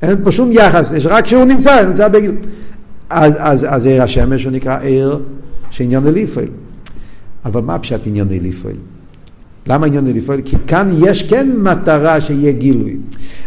אין 0.02 0.16
פה 0.24 0.32
שום 0.32 0.52
יחס, 0.52 0.92
יש 0.92 1.06
רק 1.06 1.26
שהוא 1.26 1.44
נמצא, 1.44 1.86
נמצא 1.86 2.08
בגיל. 2.08 2.34
אז, 3.10 3.34
אז, 3.38 3.66
אז 3.68 3.86
עיר 3.86 4.02
השמש 4.02 4.44
הוא 4.44 4.52
נקרא 4.52 4.78
עיר 4.78 5.18
שעניין 5.74 6.06
אליפויל. 6.06 6.48
אבל 7.44 7.60
מה 7.60 7.78
פשט 7.78 8.06
עניין 8.06 8.28
אליפויל? 8.30 8.76
למה 9.66 9.86
עניין 9.86 10.06
אליפויל? 10.06 10.40
כי 10.44 10.56
כאן 10.66 10.90
יש 11.06 11.22
כן 11.22 11.48
מטרה 11.56 12.20
שיהיה 12.20 12.52
גילוי. 12.52 12.96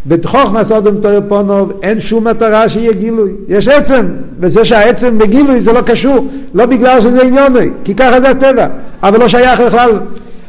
בתוכך 0.06 0.50
מסודם 0.54 1.02
תויר 1.02 1.22
פונוב 1.28 1.72
אין 1.84 2.00
שום 2.00 2.28
מטרה 2.28 2.70
שיהיה 2.70 2.94
גילוי. 2.94 3.32
יש 3.48 3.68
עצם, 3.68 4.06
וזה 4.40 4.66
שהעצם 4.66 5.18
בגילוי 5.18 5.62
זה 5.62 5.74
לא 5.74 5.82
קשור, 5.82 6.28
לא 6.54 6.66
בגלל 6.66 7.02
שזה 7.02 7.22
עניוני, 7.22 7.70
כי 7.84 7.96
ככה 7.96 8.22
זה 8.22 8.30
הטבע, 8.30 8.68
אבל 9.04 9.20
לא 9.20 9.28
שייך 9.28 9.60
בכלל. 9.60 9.92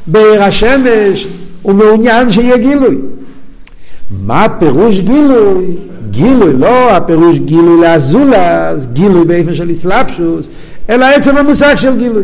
בעיר 0.07 0.43
השמש 0.43 1.27
הוא 1.63 1.75
מעוניין 1.75 2.31
שיהיה 2.31 2.59
גילוי. 2.59 2.99
מה 4.27 4.47
פירוש 4.59 5.01
גילוי? 5.01 5.77
גילוי, 6.11 6.53
לא 6.53 6.97
הפירוש 6.97 7.39
גילוי 7.39 7.81
לאזולס, 7.81 8.87
גילוי 8.93 9.25
באופן 9.25 9.55
של 9.55 9.73
אסלאפשוס, 9.73 10.47
אלא 10.91 11.05
עצם 11.05 11.37
המושג 11.37 11.75
של 11.77 11.99
גילוי. 11.99 12.23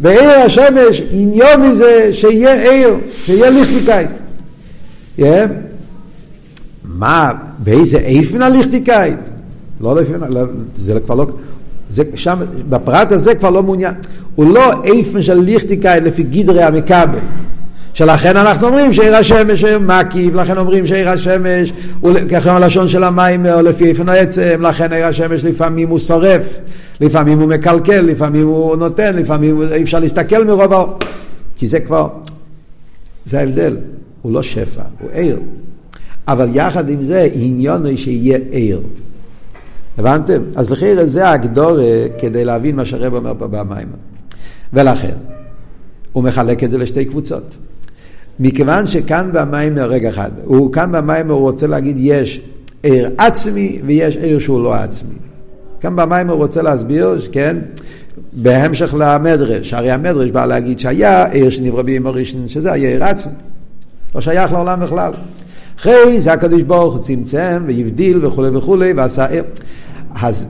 בעיר 0.00 0.30
השמש 0.30 1.02
עניון 1.10 1.62
מזה 1.62 2.10
שיהיה 2.12 2.70
עיר, 2.70 2.94
שיהיה 3.24 3.50
ליכטיקאית. 3.50 4.10
Yeah. 5.18 5.22
מה, 6.84 7.30
באיזה 7.58 7.98
איפן 7.98 8.42
הליכטיקאית? 8.42 9.18
לא 9.80 9.96
לאיפן, 9.96 10.32
לא, 10.32 10.40
זה 10.76 11.00
כבר 11.00 11.14
לא, 11.14 11.26
זה 11.88 12.02
שם, 12.14 12.38
בפרט 12.68 13.12
הזה 13.12 13.34
כבר 13.34 13.50
לא 13.50 13.62
מעוניין. 13.62 13.94
הוא 14.34 14.54
לא 14.54 14.84
איפן 14.84 15.22
של 15.22 15.40
ליכטיקאית 15.40 16.02
לפי 16.02 16.22
גדרי 16.22 16.62
המכבל. 16.62 17.18
שלכן 17.94 18.36
אנחנו 18.36 18.66
אומרים 18.66 18.92
שעיר 18.92 19.16
השמש 19.16 19.64
מקיף, 19.64 20.34
לכן 20.34 20.58
אומרים 20.58 20.86
שעיר 20.86 21.08
השמש 21.08 21.72
הוא 22.00 22.12
ככה 22.30 22.56
הלשון 22.56 22.88
של 22.88 23.04
המים 23.04 23.46
או 23.46 23.62
לפי 23.62 23.88
איפן 23.88 24.08
העצם, 24.08 24.62
לכן 24.62 24.92
עיר 24.92 25.06
השמש 25.06 25.44
לפעמים 25.44 25.88
הוא 25.88 25.98
שורף, 25.98 26.42
לפעמים 27.00 27.40
הוא 27.40 27.48
מקלקל, 27.48 28.00
לפעמים 28.00 28.46
הוא 28.46 28.76
נותן, 28.76 29.16
לפעמים 29.16 29.62
אי 29.72 29.82
אפשר 29.82 29.98
להסתכל 29.98 30.44
מרוב 30.44 30.72
ה... 30.72 30.84
כי 31.56 31.66
זה 31.66 31.80
כבר, 31.80 32.08
זה 33.24 33.38
ההבדל, 33.38 33.76
הוא 34.22 34.32
לא 34.32 34.42
שפע, 34.42 34.82
הוא 35.00 35.10
עיר. 35.12 35.38
אבל 36.28 36.48
יחד 36.52 36.88
עם 36.88 37.04
זה 37.04 37.28
עניון 37.32 37.86
הוא 37.86 37.96
שיהיה 37.96 38.38
עיר. 38.50 38.80
הבנתם? 39.98 40.42
אז 40.56 40.70
לכן 40.70 41.06
זה 41.06 41.30
הגדורה 41.30 42.06
כדי 42.18 42.44
להבין 42.44 42.76
מה 42.76 42.84
שהרב 42.84 43.14
אומר 43.14 43.32
פה 43.38 43.46
במים. 43.46 43.88
ולכן, 44.72 45.14
הוא 46.12 46.24
מחלק 46.24 46.64
את 46.64 46.70
זה 46.70 46.78
לשתי 46.78 47.04
קבוצות. 47.04 47.56
מכיוון 48.40 48.86
שכאן 48.86 49.30
במים, 49.32 49.78
רגע 49.78 50.08
אחד, 50.08 50.30
הוא 50.44 50.72
כאן 50.72 50.92
במים 50.92 51.30
הוא 51.30 51.40
רוצה 51.40 51.66
להגיד 51.66 51.96
יש 51.98 52.40
עיר 52.82 53.10
עצמי 53.18 53.80
ויש 53.86 54.16
עיר 54.16 54.38
שהוא 54.38 54.64
לא 54.64 54.74
עצמי. 54.74 55.14
כאן 55.80 55.96
במים 55.96 56.30
הוא 56.30 56.36
רוצה 56.36 56.62
להסביר, 56.62 57.18
כן, 57.32 57.56
בהמשך 58.32 58.94
למדרש, 58.98 59.74
הרי 59.74 59.90
המדרש 59.90 60.30
בא 60.30 60.46
להגיד 60.46 60.78
שהיה 60.78 61.26
עיר 61.26 61.50
שנברא 61.50 61.82
בימי 61.82 62.10
ראשון, 62.10 62.48
שזה 62.48 62.72
היה 62.72 62.88
עיר 62.88 63.04
עצמי, 63.04 63.32
לא 64.14 64.20
שייך 64.20 64.52
לעולם 64.52 64.80
בכלל. 64.80 65.12
אחרי 65.78 66.20
זה 66.20 66.32
הקדוש 66.32 66.62
ברוך 66.62 66.94
הוא 66.94 67.02
צמצם 67.02 67.64
והבדיל 67.66 68.26
וכולי 68.26 68.56
וכולי 68.56 68.92
ועשה 68.92 69.26
עיר. 69.26 69.44
אז, 70.22 70.46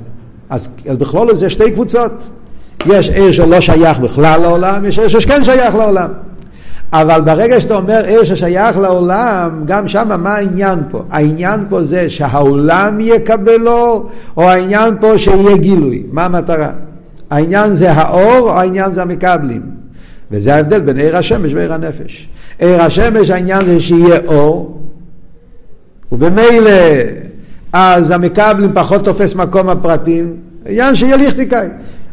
אז, 0.50 0.69
אז 0.87 0.97
בכלול 0.97 1.35
זה 1.35 1.50
שתי 1.50 1.71
קבוצות. 1.71 2.12
יש 2.87 3.11
עיר 3.11 3.33
שלא 3.33 3.61
שייך 3.61 3.99
בכלל 3.99 4.41
לעולם, 4.41 4.85
יש 4.85 4.99
עיר 4.99 5.09
שכן 5.09 5.45
שייך 5.45 5.75
לעולם. 5.75 6.09
אבל 6.93 7.21
ברגע 7.21 7.61
שאתה 7.61 7.75
אומר 7.75 8.03
עיר 8.07 8.25
ששייך 8.25 8.79
לעולם, 8.79 9.62
גם 9.64 9.88
שם 9.88 10.23
מה 10.23 10.35
העניין 10.35 10.79
פה? 10.91 11.03
העניין 11.11 11.61
פה 11.69 11.85
זה 11.85 12.11
שהעולם 12.11 12.99
יקבל 13.00 13.69
אור, 13.69 14.09
או 14.37 14.43
העניין 14.43 14.95
פה 15.00 15.19
שיהיה 15.19 15.57
גילוי? 15.57 16.03
מה 16.12 16.25
המטרה? 16.25 16.71
העניין 17.31 17.75
זה 17.75 17.93
האור, 17.93 18.50
או 18.50 18.59
העניין 18.59 18.93
זה 18.93 19.03
המקבלים? 19.03 19.62
וזה 20.31 20.55
ההבדל 20.55 20.81
בין 20.81 20.99
עיר 20.99 21.17
השמש 21.17 21.53
ועיר 21.55 21.73
הנפש. 21.73 22.29
עיר 22.59 22.83
השמש 22.83 23.31
העניין 23.31 23.64
זה 23.64 23.81
שיהיה 23.81 24.19
אור, 24.26 24.81
ובמילא 26.12 26.71
אז 27.73 28.11
המקבלים 28.11 28.71
פחות 28.75 29.05
תופס 29.05 29.35
מקום 29.35 29.69
הפרטים, 29.69 30.37
עניין 30.67 30.95
שיהיה 30.95 31.17
ליכטיקאי. 31.17 31.69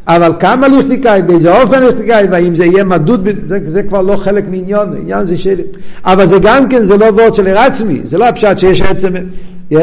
אבל 0.08 0.32
כמה 0.40 0.68
ליכטיקאי, 0.68 1.22
באיזה 1.22 1.62
אופן 1.62 1.84
ליכטיקאי, 1.84 2.28
והאם 2.32 2.56
זה 2.56 2.66
יהיה 2.66 2.84
מדוד, 2.84 3.30
זה, 3.48 3.60
זה 3.66 3.84
כבר 3.84 4.02
לא 4.02 4.16
חלק 4.18 4.46
מעניין, 4.50 4.94
עניין 5.02 5.26
זה 5.26 5.38
שלי. 5.38 5.64
אבל 6.06 6.28
זה 6.28 6.38
גם 6.42 6.70
כן, 6.70 6.86
זה 6.86 6.98
לא 6.98 7.06
וורד 7.06 7.36
של 7.36 7.48
עצמי, 7.48 8.00
זה 8.04 8.18
לא 8.18 8.26
הפשט 8.26 8.60
שיש 8.60 8.82
עצם, 8.82 9.14
yeah, 9.74 9.76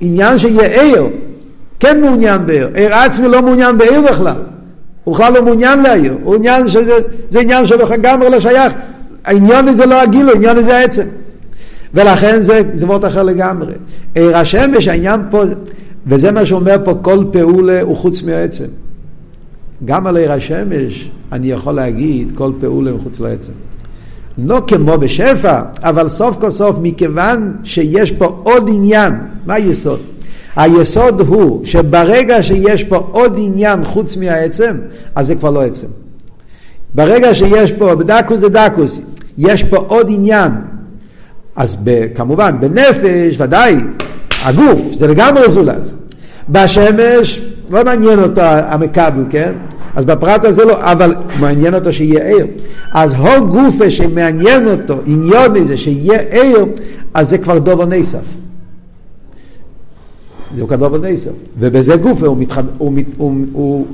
עניין 0.00 0.38
שיהיה 0.38 0.82
עיר, 0.82 1.06
כן 1.80 2.00
מעוניין 2.00 2.46
בעיר. 2.46 2.68
עיר 2.74 2.94
עצמי 2.94 3.28
לא 3.28 3.42
מעוניין 3.42 3.78
בעיר 3.78 4.00
בכלל. 4.00 4.34
הוא 5.04 5.14
בכלל 5.14 5.32
לא 5.32 5.42
מעוניין 5.42 5.82
לעיר. 5.82 6.14
הוא 6.24 6.34
עניין 6.34 6.68
שזה 6.68 6.98
זה 7.30 7.40
עניין 7.40 7.66
שלגמרי 7.66 8.30
לא 8.30 8.40
שייך. 8.40 8.72
העניין 9.24 9.68
הזה 9.68 9.86
לא 9.86 10.02
הגיל, 10.02 10.28
העניין 10.28 10.56
הזה 10.58 10.78
העצם. 10.78 11.04
ולכן 11.94 12.42
זה, 12.42 12.60
זה 12.74 12.86
וורט 12.86 13.04
אחר 13.04 13.22
לגמרי. 13.22 13.72
עיר 14.14 14.36
השמש, 14.36 14.88
העניין 14.88 15.20
פה, 15.30 15.42
וזה 16.06 16.32
מה 16.32 16.44
שאומר 16.44 16.76
פה, 16.84 16.94
כל 17.02 17.24
פעולה 17.32 17.80
הוא 17.80 17.96
חוץ 17.96 18.22
מהעצם. 18.22 18.64
גם 19.84 20.06
על 20.06 20.16
עיר 20.16 20.32
השמש 20.32 21.10
אני 21.32 21.50
יכול 21.50 21.74
להגיד 21.74 22.32
כל 22.34 22.52
פעולה 22.60 22.92
מחוץ 22.92 23.20
לעצם. 23.20 23.52
לא 24.38 24.62
כמו 24.66 24.98
בשפע, 24.98 25.60
אבל 25.82 26.08
סוף 26.08 26.36
כל 26.40 26.50
סוף 26.50 26.76
מכיוון 26.82 27.56
שיש 27.64 28.12
פה 28.12 28.40
עוד 28.42 28.70
עניין, 28.74 29.12
מה 29.46 29.54
היסוד? 29.54 30.00
היסוד 30.56 31.20
הוא 31.20 31.66
שברגע 31.66 32.42
שיש 32.42 32.84
פה 32.84 32.96
עוד 32.96 33.34
עניין 33.38 33.84
חוץ 33.84 34.16
מהעצם, 34.16 34.76
אז 35.14 35.26
זה 35.26 35.34
כבר 35.34 35.50
לא 35.50 35.62
עצם. 35.62 35.86
ברגע 36.94 37.34
שיש 37.34 37.72
פה, 37.72 37.94
בדקוס 37.94 38.38
דדקוס, 38.38 39.00
יש 39.38 39.64
פה 39.64 39.76
עוד 39.76 40.06
עניין, 40.10 40.52
אז 41.56 41.76
ב, 41.84 42.06
כמובן 42.14 42.56
בנפש 42.60 43.34
ודאי, 43.38 43.76
הגוף, 44.42 44.80
זה 44.98 45.06
לגמרי 45.06 45.50
זולז. 45.50 45.94
בשמש 46.48 47.40
לא 47.70 47.84
מעניין 47.84 48.18
אותו 48.18 48.40
המקבל, 48.42 49.24
כן? 49.30 49.52
אז 49.94 50.04
בפרט 50.04 50.44
הזה 50.44 50.64
לא, 50.64 50.92
אבל 50.92 51.14
מעניין 51.40 51.74
אותו 51.74 51.92
שיהיה 51.92 52.24
ער. 52.24 52.46
אז 52.92 53.14
הו 53.14 53.46
גופה 53.48 53.90
שמעניין 53.90 54.66
אותו, 54.66 54.94
עניון 55.06 55.56
איזה 55.56 55.76
שיהיה 55.76 56.18
ער, 56.30 56.64
אז 57.14 57.30
זה 57.30 57.38
כבר 57.38 57.58
דובו 57.58 57.84
נסף. 57.84 58.18
כבר 60.66 60.76
דובו 60.76 60.98
נסף. 60.98 61.30
ובזה 61.58 61.96
גופה 61.96 62.26
הוא, 62.26 62.36
מתחב, 62.36 62.64
הוא, 62.78 62.92
הוא, 63.16 63.34
הוא, 63.52 63.86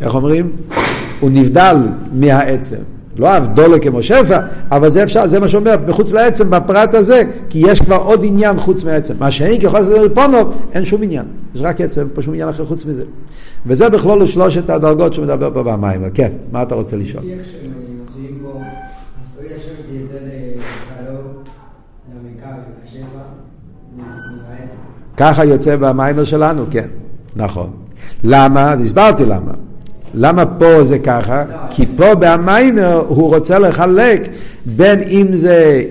איך 0.00 0.14
אומרים? 0.14 0.50
הוא 1.20 1.30
נבדל 1.30 1.76
מהעצם. 2.12 2.95
לא 3.18 3.36
אבדולה 3.36 3.78
כמו 3.78 4.02
שפע, 4.02 4.38
אבל 4.70 4.90
זה 4.90 5.02
אפשר, 5.02 5.28
זה 5.28 5.40
מה 5.40 5.48
שאומר, 5.48 5.74
מחוץ 5.88 6.12
לעצם, 6.12 6.50
בפרט 6.50 6.94
הזה, 6.94 7.22
כי 7.48 7.62
יש 7.68 7.80
כבר 7.80 7.96
עוד 7.96 8.20
עניין 8.24 8.58
חוץ 8.58 8.84
מהעצם. 8.84 9.14
מה 9.18 9.30
שאין 9.30 9.60
ככל 9.60 9.78
שזה 9.78 10.14
פונו, 10.14 10.38
אין 10.72 10.84
שום 10.84 11.02
עניין. 11.02 11.24
יש 11.54 11.60
רק 11.60 11.80
עצם, 11.80 12.06
פה 12.14 12.22
שום 12.22 12.34
עניין 12.34 12.48
אחר 12.48 12.64
חוץ 12.64 12.84
מזה. 12.84 13.04
וזה 13.66 13.88
בכלול 13.88 14.26
שלושת 14.26 14.70
הדרגות 14.70 15.14
שמדבר 15.14 15.50
פה 15.54 15.62
במים. 15.62 16.10
כן, 16.14 16.32
מה 16.52 16.62
אתה 16.62 16.74
רוצה 16.74 16.96
לשאול? 16.96 17.24
ככה 25.16 25.44
יוצא 25.44 25.76
במיימר 25.76 26.24
שלנו, 26.24 26.64
כן, 26.70 26.88
נכון. 27.36 27.70
למה? 28.24 28.72
הסברתי 28.72 29.24
למה. 29.24 29.65
למה 30.14 30.46
פה 30.46 30.84
זה 30.84 30.98
ככה? 30.98 31.44
כי 31.70 31.86
פה 31.96 32.14
במיימר 32.14 33.04
הוא 33.08 33.34
רוצה 33.34 33.58
לחלק 33.58 34.28
בין 34.66 35.00
אם 35.00 35.26
זה 35.32 35.84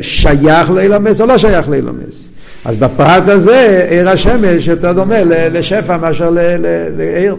שייך 0.00 0.70
לאילומס 0.70 1.20
או 1.20 1.26
לא 1.26 1.38
שייך 1.38 1.68
לאילומס. 1.68 2.24
אז 2.64 2.76
בפרט 2.76 3.28
הזה 3.28 3.86
עיר 3.90 4.08
השמש 4.08 4.66
יותר 4.66 4.92
דומה 4.92 5.24
לשפע 5.24 5.96
מאשר 5.96 6.30
לעיר. 6.96 7.36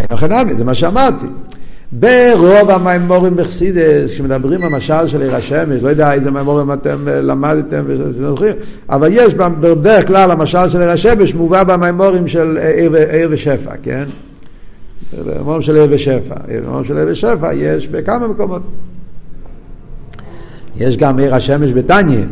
אין 0.00 0.56
זה 0.56 0.64
מה 0.64 0.74
שאמרתי. 0.74 1.26
ברוב 1.92 2.70
המימורים 2.70 3.36
בחסידס, 3.36 4.12
כשמדברים 4.12 4.62
המשל 4.62 5.06
של 5.06 5.22
עיר 5.22 5.36
השמש, 5.36 5.82
לא 5.82 5.88
יודע 5.88 6.12
איזה 6.12 6.30
מימורים 6.30 6.72
אתם 6.72 7.08
אה, 7.08 7.20
למדתם 7.20 7.84
וזוכרים, 7.86 8.54
אבל 8.88 9.08
יש 9.12 9.34
בדרך 9.34 10.06
כלל 10.06 10.30
המשל 10.30 10.68
של 10.68 10.80
עיר 10.80 10.90
השמש 10.90 11.34
מובא 11.34 11.64
במימורים 11.64 12.28
של 12.28 12.58
עיר, 12.76 12.94
עיר 12.94 13.28
ושפע, 13.32 13.70
כן? 13.82 14.04
במימורים 15.26 15.62
של 15.62 15.76
עיר 15.76 15.86
ושפע. 15.90 16.34
במימורים 16.48 16.84
של 16.84 16.98
עיר 16.98 17.06
ושפע 17.10 17.54
יש 17.54 17.88
בכמה 17.88 18.28
מקומות. 18.28 18.62
יש 20.76 20.96
גם 20.96 21.18
עיר 21.18 21.34
השמש 21.34 21.70
בתניא, 21.70 22.24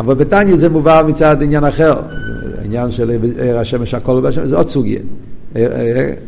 אבל 0.00 0.14
בתניא 0.14 0.56
זה 0.56 0.68
מובא 0.68 1.02
מצד 1.06 1.42
עניין 1.42 1.64
אחר. 1.64 1.94
העניין 2.58 2.90
של 2.90 3.10
עיר 3.38 3.58
השמש 3.58 3.94
הכל 3.94 4.20
בשמש 4.20 4.48
זה 4.48 4.56
עוד 4.56 4.68
סוגיה. 4.68 5.00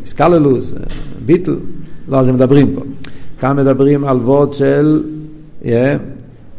סקללוס, 0.07 0.75
ביטל. 1.27 1.57
לא 2.09 2.19
על 2.19 2.25
זה 2.25 2.33
מדברים 2.33 2.75
פה. 2.75 2.81
כאן 3.41 3.57
מדברים 3.57 4.05
על 4.05 4.17
וורד 4.17 4.53
של, 4.53 5.03
yeah, 5.63 5.67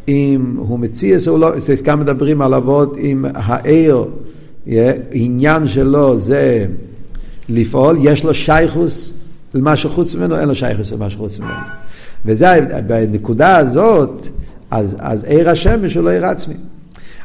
אם 0.08 0.54
הוא 0.58 0.78
מציע, 0.78 1.18
או 1.28 1.38
לא, 1.38 1.50
כאן 1.84 2.00
מדברים 2.00 2.42
על 2.42 2.54
אבות 2.54 2.96
עם 2.98 3.24
העיר, 3.34 4.04
yeah, 4.66 4.70
עניין 5.12 5.68
שלו 5.68 6.18
זה 6.18 6.66
לפעול, 7.48 7.96
יש 8.00 8.24
לו 8.24 8.34
שייכוס 8.34 9.12
למה 9.54 9.76
שחוץ 9.76 10.14
ממנו, 10.14 10.38
אין 10.38 10.48
לו 10.48 10.54
שייכוס 10.54 10.92
למה 10.92 11.10
שחוץ 11.10 11.38
ממנו. 11.38 11.54
וזה, 12.24 12.46
בנקודה 12.86 13.56
הזאת, 13.56 14.26
אז, 14.70 14.96
אז 14.98 15.24
עיר 15.24 15.50
השמש 15.50 15.94
הוא 15.94 16.04
לא 16.04 16.10
עיר 16.10 16.26
עצמי. 16.26 16.54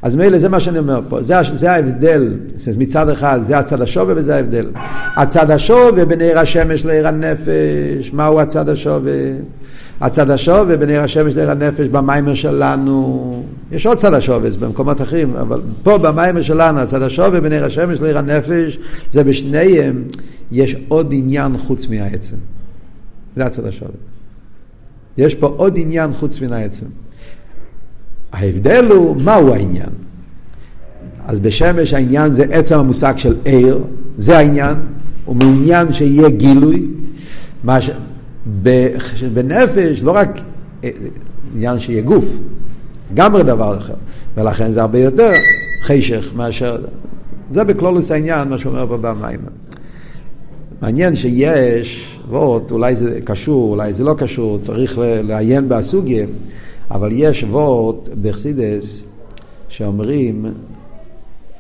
אז 0.02 0.16
מילא 0.16 0.38
זה 0.38 0.50
מה 0.50 0.60
שאני 0.60 0.80
אומר 0.80 1.02
פה, 1.10 1.24
זה, 1.24 1.36
זה 1.54 1.72
ההבדל, 1.72 2.34
מצד 2.78 3.10
אחד 3.10 3.40
זה 3.44 3.58
הצד 3.58 3.82
השווה 3.82 4.14
וזה 4.18 4.36
ההבדל. 4.36 4.70
הצד 5.16 5.52
השווה 5.52 6.06
בין 6.06 6.22
עיר 6.22 6.40
השמש 6.40 6.86
לעיר 6.86 7.08
הנפש, 7.08 8.14
מהו 8.14 8.40
הצד 8.40 8.70
השווה? 8.70 9.12
הצד 10.02 10.30
השווה 10.30 10.78
בין 10.78 10.90
עיר 10.90 11.02
השמש 11.02 11.36
לעיר 11.36 11.52
הנפש 11.52 11.88
במיימר 11.88 12.34
שלנו, 12.34 13.44
יש 13.72 13.86
עוד 13.86 13.98
צד 13.98 14.14
השווה 14.14 14.50
במקומות 14.60 15.02
אחרים, 15.02 15.36
אבל 15.36 15.62
פה 15.84 15.98
במיימר 15.98 16.42
שלנו, 16.42 16.80
הצד 16.80 17.02
השווה 17.02 17.42
בין 17.42 17.52
עיר 17.52 17.66
השמש 17.66 18.02
לעיר 18.02 18.18
הנפש, 18.18 18.80
זה 19.12 19.24
בשניהם, 19.24 20.04
יש 20.52 20.76
עוד 20.88 21.10
עניין 21.12 21.58
חוץ 21.58 21.88
מהעצם. 21.88 22.36
זה 23.36 23.46
הצד 23.46 23.66
השווה. 23.66 23.92
יש 25.18 25.36
פה 25.36 25.48
עוד 25.48 25.74
עניין 25.78 26.14
חוץ 26.14 26.42
מן 26.42 26.54
העצם. 26.54 26.86
ההבדל 28.32 28.86
הוא 28.92 29.22
מהו 29.22 29.54
העניין. 29.54 29.90
אז 31.26 31.40
בשמש 31.40 31.94
העניין 31.94 32.34
זה 32.34 32.46
עצם 32.52 32.80
המושג 32.80 33.18
של 33.18 33.36
עיר, 33.44 33.84
זה 34.18 34.38
העניין, 34.38 34.76
הוא 35.26 35.36
מעוניין 35.36 35.94
שיהיה 35.94 36.30
גילוי. 36.30 36.88
ש... 37.80 37.90
בנפש 39.34 40.04
לא 40.04 40.12
רק 40.12 40.42
אה, 40.84 40.90
עניין 41.56 41.80
שיהיה 41.80 42.02
גוף, 42.02 42.26
לגמרי 43.14 43.44
דבר 43.44 43.78
אחר, 43.78 43.94
ולכן 44.38 44.72
זה 44.72 44.82
הרבה 44.82 45.00
יותר 45.00 45.32
חשך 45.84 46.32
מאשר... 46.36 46.78
זה 47.52 47.64
בכלולוס 47.64 48.12
העניין, 48.12 48.50
מה 48.50 48.58
שאומר 48.58 48.88
פה 48.88 48.98
במים. 48.98 49.40
מעניין 50.82 51.16
שיש, 51.16 52.20
ועוד, 52.30 52.72
אולי 52.72 52.96
זה 52.96 53.22
קשור, 53.22 53.72
אולי 53.72 53.94
זה 53.94 54.04
לא 54.04 54.14
קשור, 54.18 54.60
צריך 54.62 54.98
לעיין 55.24 55.70
בסוגיה. 55.70 56.26
אבל 56.92 57.10
יש 57.12 57.44
וורט 57.44 58.10
בחסידס 58.22 59.04
שאומרים, 59.70 60.46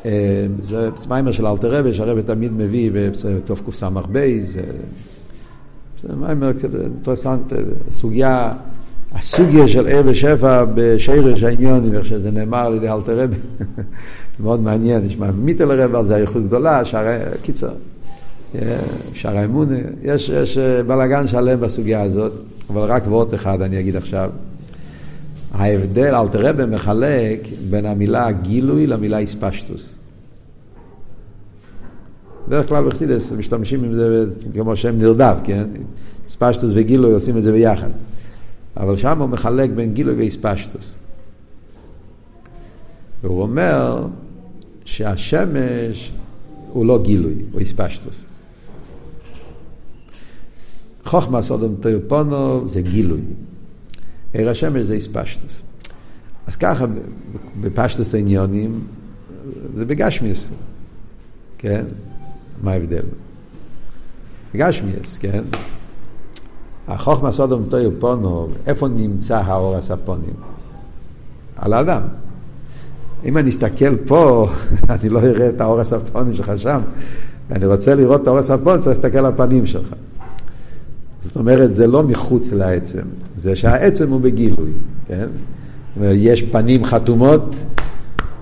אה, 0.05 0.45
זה 0.69 0.89
מיימר 1.09 1.31
של 1.31 1.47
אלתר 1.47 1.71
רבי, 1.75 1.93
שהרבי 1.93 2.23
תמיד 2.23 2.51
מביא 2.53 2.91
בתוף 2.93 3.69
קס"ב, 3.69 4.37
זה 6.01 6.15
מיימר 6.15 6.51
אינטרסנט, 6.83 7.53
סוגיה, 7.91 8.53
הסוגיה 9.11 9.67
של 9.67 9.87
ער 9.87 10.01
ושפע 10.05 10.65
בשרש 10.73 11.43
העניונים, 11.43 11.93
איך 11.93 12.05
שזה 12.05 12.31
נאמר 12.31 12.57
על 12.65 12.75
ידי 12.75 12.89
אלתר 12.89 13.19
רבי, 13.19 13.35
מאוד 14.43 14.59
מעניין, 14.59 15.05
נשמע 15.05 15.31
מיטל 15.31 15.71
הרב 15.71 15.95
על 15.95 16.05
זה 16.05 16.15
אריכות 16.15 16.43
גדולה, 16.43 16.85
שערי, 16.85 17.17
קיצר, 17.41 17.73
אה, 18.55 18.79
שער 19.13 19.37
האמונה, 19.37 19.75
יש, 20.03 20.29
יש 20.29 20.57
אה, 20.57 20.83
בלאגן 20.83 21.27
שלם 21.27 21.59
בסוגיה 21.59 22.01
הזאת, 22.01 22.31
אבל 22.69 22.81
רק 22.81 23.03
וורט 23.07 23.33
אחד 23.33 23.61
אני 23.61 23.79
אגיד 23.79 23.95
עכשיו. 23.95 24.29
ההבדל, 25.51 26.15
אלתר 26.15 26.47
רבי 26.47 26.65
מחלק 26.65 27.47
בין 27.69 27.85
המילה 27.85 28.31
גילוי 28.31 28.87
למילה 28.87 29.17
איספשטוס. 29.17 29.97
בדרך 32.47 32.67
כלל 32.67 32.87
בחסידס 32.87 33.31
משתמשים 33.31 33.83
עם 33.83 33.93
זה 33.93 34.25
כמו 34.53 34.75
שם 34.75 34.97
נרדף, 34.97 35.37
כן? 35.43 35.63
איספשטוס 36.25 36.71
וגילוי 36.75 37.13
עושים 37.13 37.37
את 37.37 37.43
זה 37.43 37.51
ביחד. 37.51 37.89
אבל 38.77 38.97
שם 38.97 39.21
הוא 39.21 39.29
מחלק 39.29 39.69
בין 39.69 39.93
גילוי 39.93 40.15
ואיספשטוס. 40.15 40.95
והוא 43.23 43.41
אומר 43.41 44.07
שהשמש 44.85 46.11
הוא 46.69 46.85
לא 46.85 47.01
גילוי, 47.03 47.35
הוא 47.51 47.59
איספשטוס. 47.59 48.23
חוכמה 51.05 51.41
סודום 51.41 51.75
טריפונו 51.79 52.63
זה 52.69 52.81
גילוי. 52.81 53.21
עיר 54.33 54.49
השמש 54.49 54.81
זה 54.81 54.93
איספשטוס. 54.93 55.61
אז 56.47 56.55
ככה, 56.55 56.85
בפשטוס 57.61 58.15
העניונים, 58.15 58.79
זה 59.75 59.85
בגשמיאס, 59.85 60.49
כן? 61.57 61.85
מה 62.63 62.71
ההבדל? 62.71 63.03
בגשמיאס, 64.53 65.17
כן? 65.17 65.43
החוכמה 66.87 67.31
סודום 67.31 67.65
טויר 67.69 67.91
פונו, 67.99 68.47
איפה 68.67 68.87
נמצא 68.87 69.37
האור 69.37 69.75
הספונים? 69.75 70.33
על 71.55 71.73
האדם. 71.73 72.01
אם 73.25 73.37
אני 73.37 73.49
אסתכל 73.49 73.97
פה, 74.07 74.47
אני 74.89 75.09
לא 75.09 75.19
אראה 75.19 75.49
את 75.49 75.61
האור 75.61 75.79
הספונים 75.79 76.33
שלך 76.33 76.51
שם. 76.57 76.81
אני 77.51 77.65
רוצה 77.65 77.95
לראות 77.95 78.21
את 78.21 78.27
האור 78.27 78.39
הספון, 78.39 78.81
צריך 78.81 78.97
להסתכל 78.97 79.17
על 79.17 79.25
הפנים 79.25 79.65
שלך. 79.65 79.93
זאת 81.21 81.35
אומרת, 81.35 81.73
זה 81.73 81.87
לא 81.87 82.03
מחוץ 82.03 82.53
לעצם, 82.53 83.01
זה 83.37 83.55
שהעצם 83.55 84.09
הוא 84.09 84.21
בגילוי, 84.21 84.71
כן? 85.07 85.27
יש 86.01 86.41
פנים 86.41 86.83
חתומות, 86.83 87.55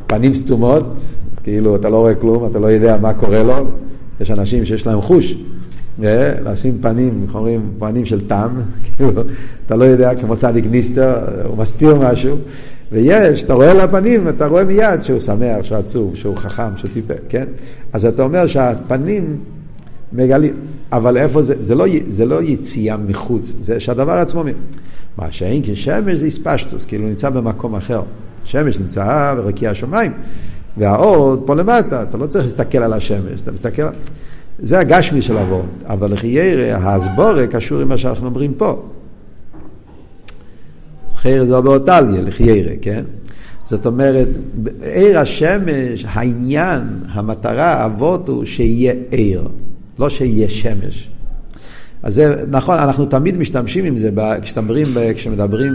פנים 0.07 0.33
סתומות, 0.33 0.99
כאילו 1.43 1.75
אתה 1.75 1.89
לא 1.89 1.97
רואה 1.97 2.15
כלום, 2.15 2.45
אתה 2.45 2.59
לא 2.59 2.67
יודע 2.67 2.97
מה 3.01 3.13
קורה 3.13 3.43
לו. 3.43 3.67
יש 4.21 4.31
אנשים 4.31 4.65
שיש 4.65 4.87
להם 4.87 5.01
חוש, 5.01 5.37
אה, 6.03 6.33
לשים 6.43 6.77
פנים, 6.81 7.23
איך 7.23 7.35
אומרים, 7.35 7.71
פנים 7.79 8.05
של 8.05 8.27
טעם, 8.27 8.51
כאילו, 8.97 9.11
אתה 9.65 9.75
לא 9.75 9.83
יודע, 9.83 10.15
כמו 10.15 10.37
צדיק 10.37 10.65
ניסטר, 10.65 11.17
הוא 11.45 11.57
מסתיר 11.57 11.95
משהו, 11.95 12.37
ויש, 12.91 13.43
אתה 13.43 13.53
רואה 13.53 13.73
לפנים, 13.73 14.27
אתה 14.27 14.45
רואה 14.45 14.63
מיד 14.63 15.01
שהוא 15.01 15.19
שמח, 15.19 15.63
שהוא 15.63 15.77
עצוב, 15.77 16.15
שהוא 16.15 16.35
חכם, 16.35 16.77
שהוא 16.77 16.91
טיפל, 16.93 17.13
כן? 17.29 17.45
אז 17.93 18.05
אתה 18.05 18.23
אומר 18.23 18.47
שהפנים 18.47 19.37
מגלים, 20.13 20.53
אבל 20.91 21.17
איפה 21.17 21.43
זה, 21.43 21.63
זה 21.63 21.75
לא, 21.75 21.85
זה 22.09 22.25
לא 22.25 22.41
יציאה 22.41 22.97
מחוץ, 22.97 23.53
זה 23.61 23.79
שהדבר 23.79 24.11
עצמו, 24.11 24.43
מה 25.17 25.31
שאין 25.31 25.61
כשמש 25.63 26.17
זה 26.17 26.25
איספשטוס, 26.25 26.85
כאילו 26.85 27.07
נמצא 27.07 27.29
במקום 27.29 27.75
אחר. 27.75 28.01
שמש 28.43 28.79
נמצא 28.79 29.33
ברקיע 29.37 29.71
השמיים, 29.71 30.11
והאור 30.77 31.37
פה 31.45 31.55
למטה, 31.55 32.03
אתה 32.03 32.17
לא 32.17 32.27
צריך 32.27 32.45
להסתכל 32.45 32.77
על 32.77 32.93
השמש, 32.93 33.41
אתה 33.41 33.51
מסתכל... 33.51 33.83
זה 34.61 34.79
הגשמי 34.79 35.21
של 35.21 35.37
אבות, 35.37 35.83
אבל 35.85 36.13
לחיירה, 36.13 36.77
ההסבורה 36.77 37.47
קשור 37.47 37.81
עם 37.81 37.87
מה 37.87 37.97
שאנחנו 37.97 38.25
אומרים 38.25 38.53
פה. 38.53 38.83
חייר 41.15 41.45
זה 41.45 41.61
באותליה, 41.61 42.21
לחיירה, 42.21 42.71
כן? 42.81 43.03
זאת 43.63 43.85
אומרת, 43.85 44.27
עיר 44.81 45.19
השמש, 45.19 46.05
העניין, 46.07 46.81
המטרה, 47.09 47.85
אבות 47.85 48.29
הוא 48.29 48.45
שיהיה 48.45 48.93
עיר, 49.11 49.47
לא 49.99 50.09
שיהיה 50.09 50.49
שמש. 50.49 51.09
אז 52.03 52.13
זה 52.13 52.43
נכון, 52.49 52.77
אנחנו 52.77 53.05
תמיד 53.05 53.37
משתמשים 53.37 53.85
עם 53.85 53.97
זה, 53.97 54.09
כשמדברים, 54.41 54.85
כשמדברים 55.15 55.73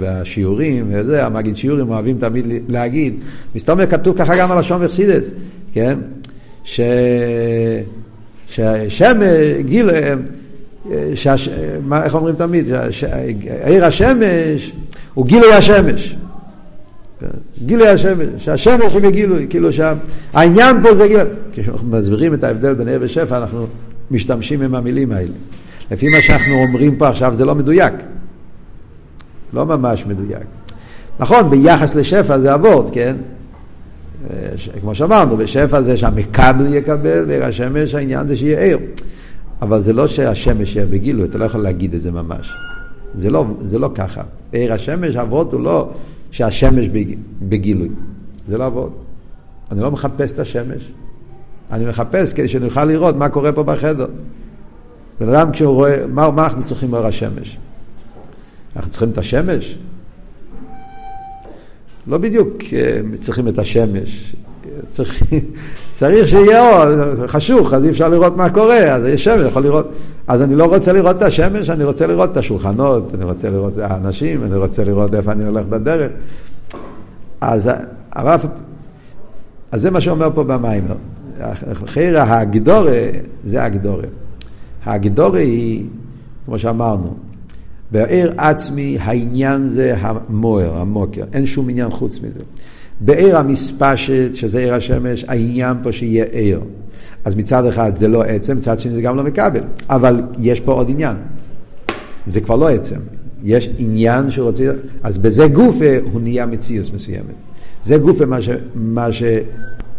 בשיעורים, 0.00 0.86
וזה, 0.90 1.26
המגיד 1.26 1.56
שיעורים 1.56 1.90
אוהבים 1.90 2.18
תמיד 2.18 2.46
להגיד, 2.68 3.14
מסתובב 3.54 3.86
כתוב 3.86 4.18
ככה 4.18 4.36
גם 4.38 4.52
על 4.52 4.58
השום 4.58 4.82
וחסידס, 4.84 5.30
כן? 5.72 5.98
ש... 6.64 6.80
שהשם, 8.48 9.20
גיל, 9.60 9.90
שהש... 11.14 11.48
מה, 11.84 12.04
איך 12.04 12.14
אומרים 12.14 12.34
תמיד? 12.34 12.66
עיר 13.64 13.84
השמש 13.84 14.72
הוא 15.14 15.26
גילוי 15.26 15.52
השמש. 15.52 16.16
גילוי 17.66 17.88
השמש, 17.88 18.26
שהשמש 18.36 18.92
הוא 18.92 19.02
בגילוי, 19.02 19.46
כאילו 19.50 19.68
שהעניין 19.72 20.82
פה 20.82 20.94
זה 20.94 21.08
גילוי. 21.08 21.24
כשאנחנו 21.52 21.88
מסבירים 21.88 22.34
את 22.34 22.44
ההבדל 22.44 22.74
בין 22.74 22.88
עיר 22.88 22.98
ושפע, 23.02 23.38
אנחנו 23.38 23.66
משתמשים 24.10 24.62
עם 24.62 24.74
המילים 24.74 25.12
האלה. 25.12 25.32
לפי 25.90 26.08
מה 26.08 26.20
שאנחנו 26.20 26.54
אומרים 26.54 26.96
פה 26.96 27.08
עכשיו 27.08 27.34
זה 27.34 27.44
לא 27.44 27.54
מדויק. 27.54 27.92
לא 29.52 29.66
ממש 29.66 30.06
מדויק. 30.06 30.46
נכון, 31.20 31.50
ביחס 31.50 31.94
לשפע 31.94 32.38
זה 32.38 32.54
אבות, 32.54 32.90
כן? 32.92 33.16
כמו 34.80 34.94
שאמרנו, 34.94 35.36
בשפע 35.36 35.82
זה 35.82 35.96
שהמקבל 35.96 36.74
יקבל, 36.74 37.24
ועיר 37.28 37.44
השמש 37.44 37.94
העניין 37.94 38.26
זה 38.26 38.36
שיהיה 38.36 38.64
עיר. 38.64 38.78
אבל 39.62 39.82
זה 39.82 39.92
לא 39.92 40.06
שהשמש 40.06 40.76
יהיה 40.76 40.86
בגילוי, 40.86 41.24
אתה 41.24 41.38
לא 41.38 41.44
יכול 41.44 41.60
להגיד 41.60 41.94
את 41.94 42.00
זה 42.00 42.10
ממש. 42.10 42.52
זה 43.14 43.30
לא, 43.30 43.46
זה 43.60 43.78
לא 43.78 43.90
ככה. 43.94 44.22
עיר 44.52 44.72
השמש, 44.72 45.16
אבות 45.16 45.52
הוא 45.52 45.60
לא 45.60 45.90
שהשמש 46.38 46.88
בגילוי. 47.42 47.88
זה 48.48 48.58
לא 48.58 48.66
אבות. 48.66 49.04
אני 49.70 49.80
לא 49.80 49.90
מחפש 49.90 50.32
את 50.32 50.38
השמש. 50.38 50.92
אני 51.72 51.86
מחפש 51.86 52.32
כדי 52.32 52.48
שנוכל 52.48 52.84
לראות 52.84 53.16
מה 53.16 53.28
קורה 53.28 53.52
פה 53.52 53.62
בחדר. 53.62 54.06
בן 55.20 55.28
אדם 55.28 55.50
כשהוא 55.50 55.74
רואה, 55.74 56.06
מה, 56.06 56.30
מה 56.30 56.44
אנחנו 56.44 56.64
צריכים 56.64 56.90
באור 56.90 57.06
השמש? 57.06 57.58
אנחנו 58.76 58.90
צריכים 58.90 59.10
את 59.10 59.18
השמש? 59.18 59.78
לא 62.06 62.18
בדיוק 62.18 62.56
אה, 62.72 63.00
צריכים 63.20 63.48
את 63.48 63.58
השמש. 63.58 64.36
צריך, 64.88 65.22
צריך 65.98 66.28
שיהיה 66.28 66.70
אור, 66.70 67.26
חשוך, 67.26 67.72
אז 67.72 67.84
אי 67.84 67.90
אפשר 67.90 68.08
לראות 68.08 68.36
מה 68.36 68.50
קורה, 68.50 68.94
אז 68.94 69.06
יש 69.06 69.24
שמש, 69.24 69.40
יכול 69.48 69.62
לראות. 69.62 69.88
אז 70.28 70.42
אני 70.42 70.54
לא 70.54 70.64
רוצה 70.64 70.92
לראות 70.92 71.16
את 71.16 71.22
השמש, 71.22 71.70
אני 71.70 71.84
רוצה 71.84 72.06
לראות 72.06 72.32
את 72.32 72.36
השולחנות, 72.36 73.14
אני 73.14 73.24
רוצה 73.24 73.50
לראות 73.50 73.72
את 73.72 73.90
האנשים, 73.90 74.44
אני 74.44 74.56
רוצה 74.56 74.84
לראות 74.84 75.14
איפה 75.14 75.32
אני 75.32 75.44
הולך 75.44 75.66
בדרך. 75.66 76.12
אז 77.40 77.70
הרב, 78.12 78.44
אז 79.72 79.80
זה 79.80 79.90
מה 79.90 80.00
שאומר 80.00 80.28
פה 80.34 80.44
במיימר. 80.44 80.94
חיירה 81.86 82.38
הגדורה 82.38 83.00
זה 83.44 83.64
הגדורה. 83.64 84.04
הגדורה 84.84 85.40
היא, 85.40 85.86
כמו 86.46 86.58
שאמרנו, 86.58 87.14
בעיר 87.90 88.32
עצמי 88.36 88.98
העניין 89.00 89.62
זה 89.62 89.94
המוער, 90.00 90.76
המוקר, 90.76 91.24
אין 91.32 91.46
שום 91.46 91.68
עניין 91.68 91.90
חוץ 91.90 92.20
מזה. 92.20 92.40
בעיר 93.00 93.38
המספשת, 93.38 94.34
שזה 94.34 94.58
עיר 94.58 94.74
השמש, 94.74 95.24
העניין 95.28 95.76
פה 95.82 95.92
שיהיה 95.92 96.24
עיר. 96.24 96.60
אז 97.24 97.34
מצד 97.34 97.66
אחד 97.66 97.92
זה 97.96 98.08
לא 98.08 98.22
עצם, 98.22 98.56
מצד 98.56 98.80
שני 98.80 98.92
זה 98.92 99.02
גם 99.02 99.16
לא 99.16 99.24
מקבל. 99.24 99.60
אבל 99.90 100.22
יש 100.38 100.60
פה 100.60 100.72
עוד 100.72 100.90
עניין. 100.90 101.16
זה 102.26 102.40
כבר 102.40 102.56
לא 102.56 102.68
עצם. 102.68 103.00
יש 103.42 103.70
עניין 103.78 104.30
שרוצה... 104.30 104.64
אז 105.02 105.18
בזה 105.18 105.48
גופה 105.48 105.98
הוא 106.12 106.20
נהיה 106.20 106.46
מציאות 106.46 106.94
מסוימת. 106.94 107.34
זה 107.84 107.98
גופה 107.98 108.26
מה 108.26 108.42
ש... 108.42 108.48
מה 108.74 109.12
ש... 109.12 109.22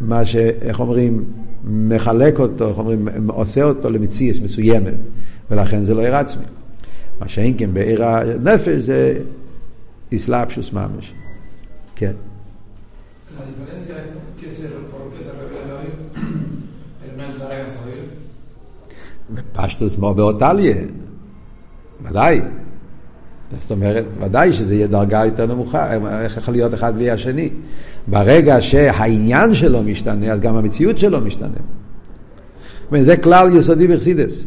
מה 0.02 0.25
ש... 0.25 0.36
איך 0.36 0.80
אומרים? 0.80 1.23
מחלק 1.63 2.39
אותו, 2.39 2.69
איך 2.69 2.78
אומרים? 2.78 3.08
עושה 3.28 3.63
אותו 3.63 3.89
למציאות 3.89 4.41
מסוימת. 4.43 4.93
ולכן 5.52 5.84
זה 5.84 5.93
לא 5.93 6.02
עיר 6.02 6.15
עצמי. 6.15 6.43
מה 7.19 7.28
שאין 7.30 7.54
כן 7.58 7.73
בעיר 7.73 8.06
הנפש 8.06 8.82
זה 8.82 9.19
איסלאפשוס 10.12 10.73
ממש. 10.73 11.13
כן. 11.95 12.13
פשטוס 19.54 19.98
מו 19.98 20.13
באותליה, 20.13 20.76
ודאי. 22.04 22.42
זאת 23.58 23.72
אומרת, 23.72 24.06
ודאי 24.22 24.54
שזה 24.54 24.76
יהיה 24.76 24.88
דרגה 24.88 25.26
יותר 25.26 25.46
נמוכה, 25.46 25.94
איך 26.24 26.38
יכול 26.38 26.54
להיות 26.54 26.74
אחד 26.74 26.96
בלי 26.96 27.12
השני. 27.12 27.50
ברגע 28.08 28.62
שהעניין 28.62 29.56
שלו 29.56 29.84
משתנה, 29.84 30.32
אז 30.32 30.39
גם 30.39 30.56
המציאות 30.56 30.98
שלו 30.98 31.22
משתנה. 31.22 31.60
וזה 32.92 33.18
כלל 33.18 33.58
יסודי 33.58 33.88
בחסידס. 33.88 34.46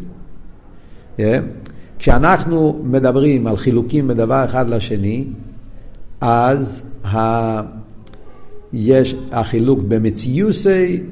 Yeah. 1.16 1.20
כשאנחנו 1.98 2.80
מדברים 2.84 3.46
על 3.46 3.56
חילוקים 3.56 4.08
מדבר 4.08 4.44
אחד 4.44 4.68
לשני, 4.68 5.24
אז 6.20 6.82
ה... 7.04 7.60
יש 8.72 9.14
החילוק 9.32 9.80
במציוסי 9.88 11.02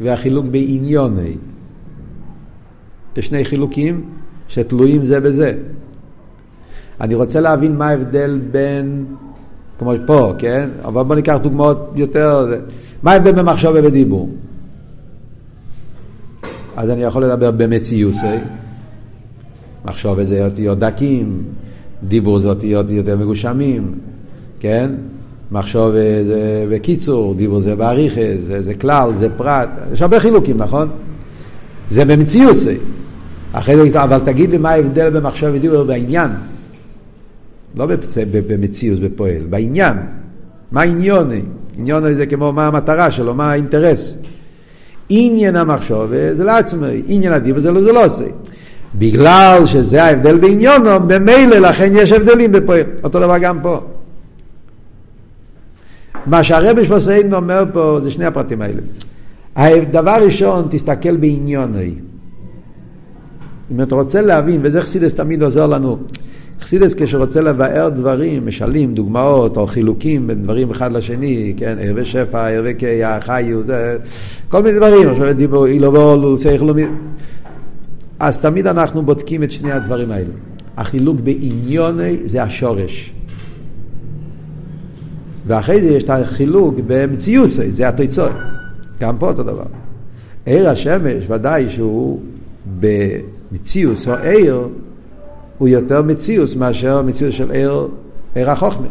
והחילוק 0.00 0.46
בעניוני. 0.50 1.36
יש 3.18 3.26
שני 3.26 3.44
חילוקים 3.44 4.04
שתלויים 4.48 5.04
זה 5.04 5.20
בזה. 5.20 5.54
אני 7.00 7.14
רוצה 7.14 7.40
להבין 7.40 7.76
מה 7.76 7.88
ההבדל 7.88 8.40
בין, 8.50 9.04
כמו 9.78 9.92
פה, 10.06 10.32
כן? 10.38 10.68
אבל 10.84 11.02
בוא 11.02 11.14
ניקח 11.14 11.36
דוגמאות 11.42 11.92
יותר, 11.94 12.46
מה 13.02 13.12
ההבדל 13.12 13.32
בין 13.32 13.44
מחשב 13.44 13.72
ובדיבור? 13.74 14.30
אז 16.76 16.90
אני 16.90 17.02
יכול 17.02 17.24
לדבר 17.24 17.50
במציוסי, 17.50 18.36
מחשוב 19.84 20.22
זה 20.22 20.44
אותיות 20.44 20.78
דקים, 20.78 21.42
דיבור 22.02 22.38
זה 22.38 22.48
אותיות 22.48 22.90
יותר 22.90 23.16
מגושמים, 23.16 23.94
כן? 24.60 24.90
מחשוב 25.52 25.92
זה 26.26 26.66
בקיצור, 26.70 27.34
דיבור 27.34 27.60
זה 27.60 27.76
באריכה, 27.76 28.20
זה, 28.46 28.62
זה 28.62 28.74
כלל, 28.74 29.12
זה 29.14 29.28
פרט, 29.36 29.68
יש 29.92 30.02
הרבה 30.02 30.20
חילוקים, 30.20 30.56
נכון? 30.58 30.88
זה 31.88 32.04
במציאות. 32.04 32.56
אחרי 33.52 33.90
זה, 33.90 34.02
אבל 34.02 34.18
תגיד 34.18 34.50
לי 34.50 34.58
מה 34.58 34.70
ההבדל 34.70 35.10
במחשב 35.10 35.50
ודיבור 35.54 35.84
בעניין. 35.84 36.30
לא 37.76 37.86
במציאות, 38.48 39.00
בפועל, 39.00 39.42
בעניין. 39.50 39.96
מה 40.72 40.82
עניוני? 40.82 41.42
עניוני 41.78 42.14
זה 42.14 42.26
כמו 42.26 42.52
מה 42.52 42.66
המטרה 42.66 43.10
שלו, 43.10 43.34
מה 43.34 43.50
האינטרס. 43.50 44.14
עניין 45.08 45.56
המחשוב 45.56 46.12
זה 46.32 46.44
לעצמי, 46.44 47.02
עניין 47.06 47.32
הדיבור 47.32 47.60
זה 47.60 47.70
לא 47.70 47.80
זה 47.80 47.92
לא 47.92 48.04
עושה. 48.04 48.24
בגלל 48.94 49.66
שזה 49.66 50.02
ההבדל 50.02 50.38
בעניונו, 50.38 50.90
במילא 51.06 51.58
לכן 51.58 51.92
יש 51.94 52.12
הבדלים 52.12 52.52
בפועל. 52.52 52.82
אותו 53.04 53.20
דבר 53.20 53.38
גם 53.38 53.58
פה. 53.62 53.80
מה 56.26 56.44
שהרבי 56.44 56.84
שמוסיין 56.84 57.34
אומר 57.34 57.64
פה 57.72 58.00
זה 58.02 58.10
שני 58.10 58.24
הפרטים 58.24 58.62
האלה. 58.62 58.80
דבר 59.90 60.16
ראשון, 60.24 60.66
תסתכל 60.70 61.16
בעניוני. 61.16 61.94
אם 63.70 63.82
אתה 63.82 63.94
רוצה 63.94 64.22
להבין, 64.22 64.60
וזה 64.62 64.82
חסידס 64.82 65.14
תמיד 65.14 65.42
עוזר 65.42 65.66
לנו, 65.66 65.98
חסידס 66.60 66.94
כשרוצה 66.94 67.40
לבאר 67.40 67.88
דברים, 67.88 68.46
משלים, 68.46 68.94
דוגמאות, 68.94 69.56
או 69.56 69.66
חילוקים 69.66 70.26
בין 70.26 70.42
דברים 70.42 70.70
אחד 70.70 70.92
לשני, 70.92 71.54
כן, 71.56 71.76
ערבי 71.80 72.04
שפע, 72.04 72.48
ערבי 72.48 72.74
קיה, 72.74 73.20
חיו, 73.20 73.62
זה, 73.62 73.98
כל 74.48 74.62
מיני 74.62 74.76
דברים, 74.76 75.08
עכשיו 75.08 75.34
דיבור 75.34 75.66
אילובולו, 75.66 76.38
שייכלומי, 76.38 76.84
אז 78.20 78.38
תמיד 78.38 78.66
אנחנו 78.66 79.02
בודקים 79.02 79.42
את 79.42 79.50
שני 79.50 79.72
הדברים 79.72 80.10
האלה. 80.10 80.30
החילוק 80.76 81.20
בעניוני 81.20 82.16
זה 82.24 82.42
השורש. 82.42 83.12
ואחרי 85.46 85.80
זה 85.80 85.86
יש 85.86 86.04
את 86.04 86.10
החילוק 86.10 86.74
במציוסי, 86.86 87.72
זה 87.72 87.88
התוצאות. 87.88 88.32
גם 89.00 89.16
פה 89.18 89.28
אותו 89.28 89.42
דבר. 89.42 89.64
עיר 90.46 90.70
השמש, 90.70 91.24
ודאי 91.28 91.68
שהוא 91.68 92.20
במציוס 93.52 94.08
או 94.08 94.14
עיר, 94.14 94.68
הוא 95.58 95.68
יותר 95.68 96.02
מציוס 96.02 96.56
מאשר 96.56 97.02
מציוס 97.02 97.34
של 97.34 97.50
עיר, 97.50 97.88
עיר 98.34 98.50
החוכמה. 98.50 98.86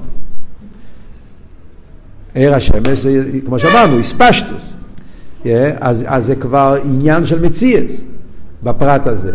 עיר 2.33 2.55
השמש 2.55 2.99
זה, 2.99 3.39
כמו 3.45 3.59
שאמרנו, 3.59 3.97
איספשטוס. 3.97 4.73
Yeah, 5.43 5.47
אז, 5.79 6.03
אז 6.07 6.25
זה 6.25 6.35
כבר 6.35 6.77
עניין 6.83 7.25
של 7.25 7.41
מציאס 7.41 8.01
בפרט 8.63 9.07
הזה. 9.07 9.31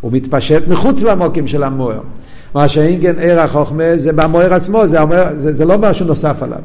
הוא 0.00 0.12
מתפשט 0.12 0.68
מחוץ 0.68 1.02
למוקים 1.02 1.46
של 1.46 1.62
המוער. 1.62 2.00
מה 2.54 2.68
שאם 2.68 2.98
כן 3.02 3.18
עיר 3.18 3.40
החוכמה 3.40 3.84
זה 3.96 4.12
במוער 4.12 4.54
עצמו, 4.54 4.86
זה, 4.86 5.02
אומר, 5.02 5.24
זה, 5.36 5.52
זה 5.52 5.64
לא 5.64 5.78
משהו 5.78 6.06
נוסף 6.06 6.42
עליו. 6.42 6.58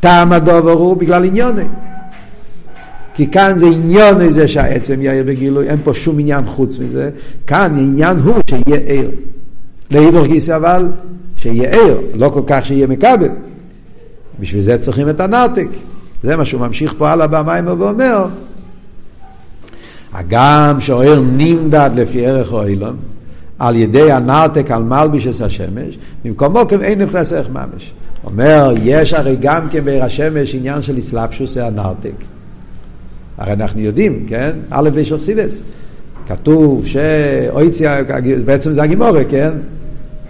טעם 0.00 0.32
הדובר 0.32 0.70
הוא 0.70 0.96
בגלל 0.96 1.24
עניוני. 1.24 1.64
כי 3.18 3.26
כאן 3.26 3.58
זה 3.58 3.66
עניון 3.66 4.32
זה 4.32 4.48
שהעצם 4.48 5.02
יאיר 5.02 5.24
בגילוי, 5.24 5.68
אין 5.68 5.78
פה 5.84 5.94
שום 5.94 6.18
עניין 6.18 6.44
חוץ 6.46 6.78
מזה. 6.78 7.10
כאן 7.46 7.74
העניין 7.76 8.18
הוא 8.18 8.34
שיהיה 8.50 8.80
ער. 8.86 9.08
להידור 9.90 10.26
גיסא 10.26 10.56
אבל 10.56 10.88
שיהיה 11.36 11.70
ער, 11.70 11.98
לא 12.14 12.28
כל 12.28 12.42
כך 12.46 12.66
שיהיה 12.66 12.86
מקבל. 12.86 13.28
בשביל 14.40 14.62
זה 14.62 14.78
צריכים 14.78 15.08
את 15.08 15.20
הנרתק. 15.20 15.68
זה 16.22 16.36
מה 16.36 16.44
שהוא 16.44 16.60
ממשיך 16.60 16.94
פה 16.98 17.10
הלאה 17.10 17.26
במים 17.26 17.66
ואומר, 17.66 18.26
הגם 20.12 20.80
שאוהר 20.80 21.20
נמדד 21.20 21.90
לפי 21.94 22.26
ערך 22.26 22.52
אוהלון, 22.52 22.96
על 23.58 23.76
ידי 23.76 24.12
הנרתק 24.12 24.70
על 24.70 24.82
מלבישס 24.82 25.40
השמש, 25.40 25.98
במקומו 26.24 26.60
אין 26.80 27.02
נכנס 27.02 27.32
ערך 27.32 27.50
ממש. 27.50 27.92
אומר, 28.24 28.74
יש 28.82 29.14
הרי 29.14 29.36
גם 29.40 29.68
כן 29.70 29.84
בעיר 29.84 30.04
השמש 30.04 30.54
עניין 30.54 30.82
של 30.82 30.98
אסלאפשוס, 30.98 31.56
הנרתק. 31.56 32.37
הרי 33.38 33.52
אנחנו 33.52 33.80
יודעים, 33.80 34.26
כן? 34.28 34.50
א' 34.70 34.90
בישוך 34.94 35.22
סידס. 35.22 35.62
כתוב 36.26 36.86
שאויציה, 36.86 38.00
בעצם 38.44 38.72
זה 38.72 38.82
הגימורה, 38.82 39.24
כן? 39.24 39.50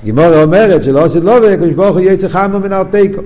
הגימורה 0.03 0.42
אומרת 0.42 0.83
שלא 0.83 1.05
עושה 1.05 1.21
לא 1.21 1.38
וקדוש 1.42 1.75
ברוך 1.75 1.97
הוא 1.97 2.01
יצא 2.01 2.29
חמו 2.29 2.61
מן 2.61 2.73
ארתיקו. 2.73 3.21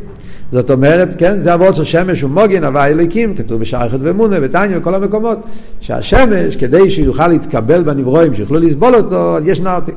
זאת 0.53 0.71
אומרת, 0.71 1.14
כן, 1.18 1.40
זה 1.40 1.55
אבות 1.55 1.75
של 1.75 1.85
שמש 1.85 2.23
ומוגן, 2.25 2.64
הווה 2.64 2.87
אליקים, 2.87 3.35
כתוב 3.35 3.62
אחד 3.62 3.99
ומונה, 4.01 4.37
ותניא, 4.42 4.79
בכל 4.79 4.95
המקומות, 4.95 5.38
שהשמש, 5.81 6.57
כדי 6.57 6.90
שיוכל 6.90 7.29
להתקבל 7.29 7.83
בנברואים, 7.83 8.35
שיוכלו 8.35 8.59
לסבול 8.59 8.95
אותו, 8.95 9.37
אז 9.37 9.47
יש 9.47 9.61
נרתק. 9.61 9.95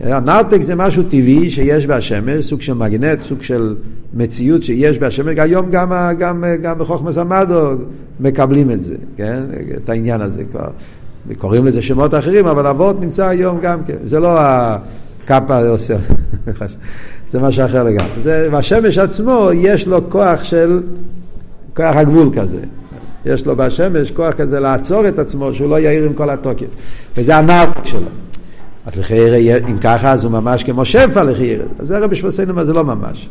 הנרתק 0.00 0.62
זה 0.62 0.74
משהו 0.74 1.02
טבעי 1.02 1.50
שיש 1.50 1.86
בהשמש, 1.86 2.46
סוג 2.46 2.60
של 2.60 2.74
מגנט, 2.74 3.20
סוג 3.20 3.42
של 3.42 3.74
מציאות 4.14 4.62
שיש 4.62 4.98
בהשמש, 4.98 5.34
היום 5.38 5.70
גם, 5.70 5.92
גם, 6.18 6.44
גם 6.62 6.78
בחוכמס 6.78 7.18
המדו 7.18 7.74
מקבלים 8.20 8.70
את 8.70 8.82
זה, 8.82 8.94
כן? 9.16 9.42
את 9.76 9.88
העניין 9.88 10.20
הזה 10.20 10.44
כבר. 10.44 10.68
קוראים 11.38 11.64
לזה 11.66 11.82
שמות 11.82 12.14
אחרים, 12.14 12.46
אבל 12.46 12.66
אבות 12.66 13.00
נמצא 13.00 13.28
היום 13.28 13.60
גם 13.60 13.84
כן. 13.84 13.96
זה 14.04 14.20
לא 14.20 14.36
הקאפה 14.40 15.68
עושה, 15.68 15.96
זה 17.30 17.40
משהו 17.40 17.64
אחר 17.64 17.84
לגמרי. 17.84 18.22
זה, 18.22 18.48
והשמש 18.52 18.98
עצמו, 18.98 19.48
יש 19.54 19.88
לו 19.88 20.10
כוח 20.10 20.44
של, 20.44 20.82
כוח 21.76 21.96
הגבול 21.96 22.30
כזה. 22.36 22.60
יש 23.26 23.46
לו 23.46 23.56
בשמש 23.56 24.10
כוח 24.10 24.34
כזה 24.34 24.60
לעצור 24.60 25.08
את 25.08 25.18
עצמו, 25.18 25.54
שהוא 25.54 25.70
לא 25.70 25.80
יאיר 25.80 26.04
עם 26.04 26.12
כל 26.12 26.30
התוקף. 26.30 26.66
וזה 27.16 27.36
הנרתק 27.36 27.84
שלו. 27.84 28.08
אז 28.88 28.98
לחיירה, 28.98 29.58
אם 29.70 29.78
ככה, 29.78 30.12
אז 30.12 30.24
הוא 30.24 30.32
ממש 30.32 30.64
כמו 30.64 30.84
שפע 30.84 31.24
לחיירה. 31.24 31.64
אז 31.78 31.88
זה 31.88 31.98
רבי 31.98 32.16
שבסיינו, 32.16 32.64
זה 32.64 32.72
לא 32.72 32.84
ממש. 32.84 33.28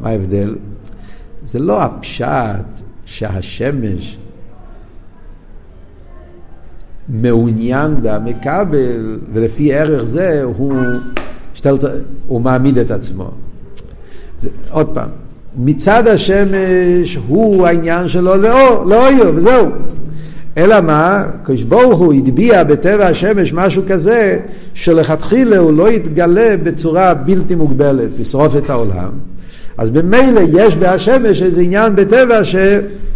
מה 0.00 0.08
ההבדל? 0.08 0.54
זה 1.44 1.58
לא 1.58 1.82
הפשט 1.82 2.64
שהשמש 3.04 4.18
מעוניין 7.08 7.94
והמקבל, 8.02 9.18
ולפי 9.32 9.74
ערך 9.74 10.04
זה 10.04 10.42
הוא, 10.42 10.74
שתלת, 11.54 11.84
הוא 12.26 12.40
מעמיד 12.40 12.78
את 12.78 12.90
עצמו. 12.90 13.30
זה, 14.40 14.48
עוד 14.70 14.88
פעם, 14.94 15.08
מצד 15.56 16.06
השמש 16.06 17.18
הוא 17.26 17.66
העניין 17.66 18.08
שלו 18.08 18.36
לאור, 18.36 18.84
לאור, 18.84 19.34
וזהו. 19.34 19.70
אלא 20.58 20.80
מה? 20.80 21.22
קדוש 21.42 21.62
ברוך 21.62 22.00
הוא 22.00 22.14
הטביע 22.14 22.64
בטבע 22.64 23.06
השמש 23.06 23.52
משהו 23.52 23.82
כזה 23.88 24.38
שלכתחילה 24.74 25.58
הוא 25.58 25.72
לא 25.72 25.90
יתגלה 25.90 26.54
בצורה 26.62 27.14
בלתי 27.14 27.54
מוגבלת, 27.54 28.08
לשרוף 28.20 28.56
את 28.56 28.70
העולם. 28.70 29.10
אז 29.78 29.90
במילא 29.90 30.40
יש 30.52 30.76
בהשמש 30.76 31.42
איזה 31.42 31.60
עניין 31.60 31.96
בטבע 31.96 32.44
ש... 32.44 32.56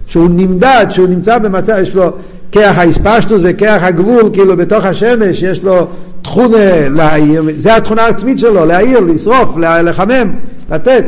שהוא 0.07 0.29
נמדד, 0.31 0.87
שהוא 0.91 1.09
נמצא 1.09 1.39
במצב, 1.39 1.75
יש 1.83 1.95
לו 1.95 2.05
כרך 2.53 2.79
האספשטוס 2.79 3.43
וכרך 3.45 3.83
הגבול, 3.83 4.31
כאילו 4.33 4.57
בתוך 4.57 4.85
השמש 4.85 5.43
יש 5.43 5.63
לו 5.63 5.87
תכונה 6.23 6.89
להעיר, 6.89 7.43
זה 7.57 7.77
התכונה 7.77 8.03
העצמית 8.03 8.39
שלו, 8.39 8.65
להעיר, 8.65 9.01
לשרוף, 9.01 9.57
לחמם, 9.57 10.33
לתת. 10.71 11.05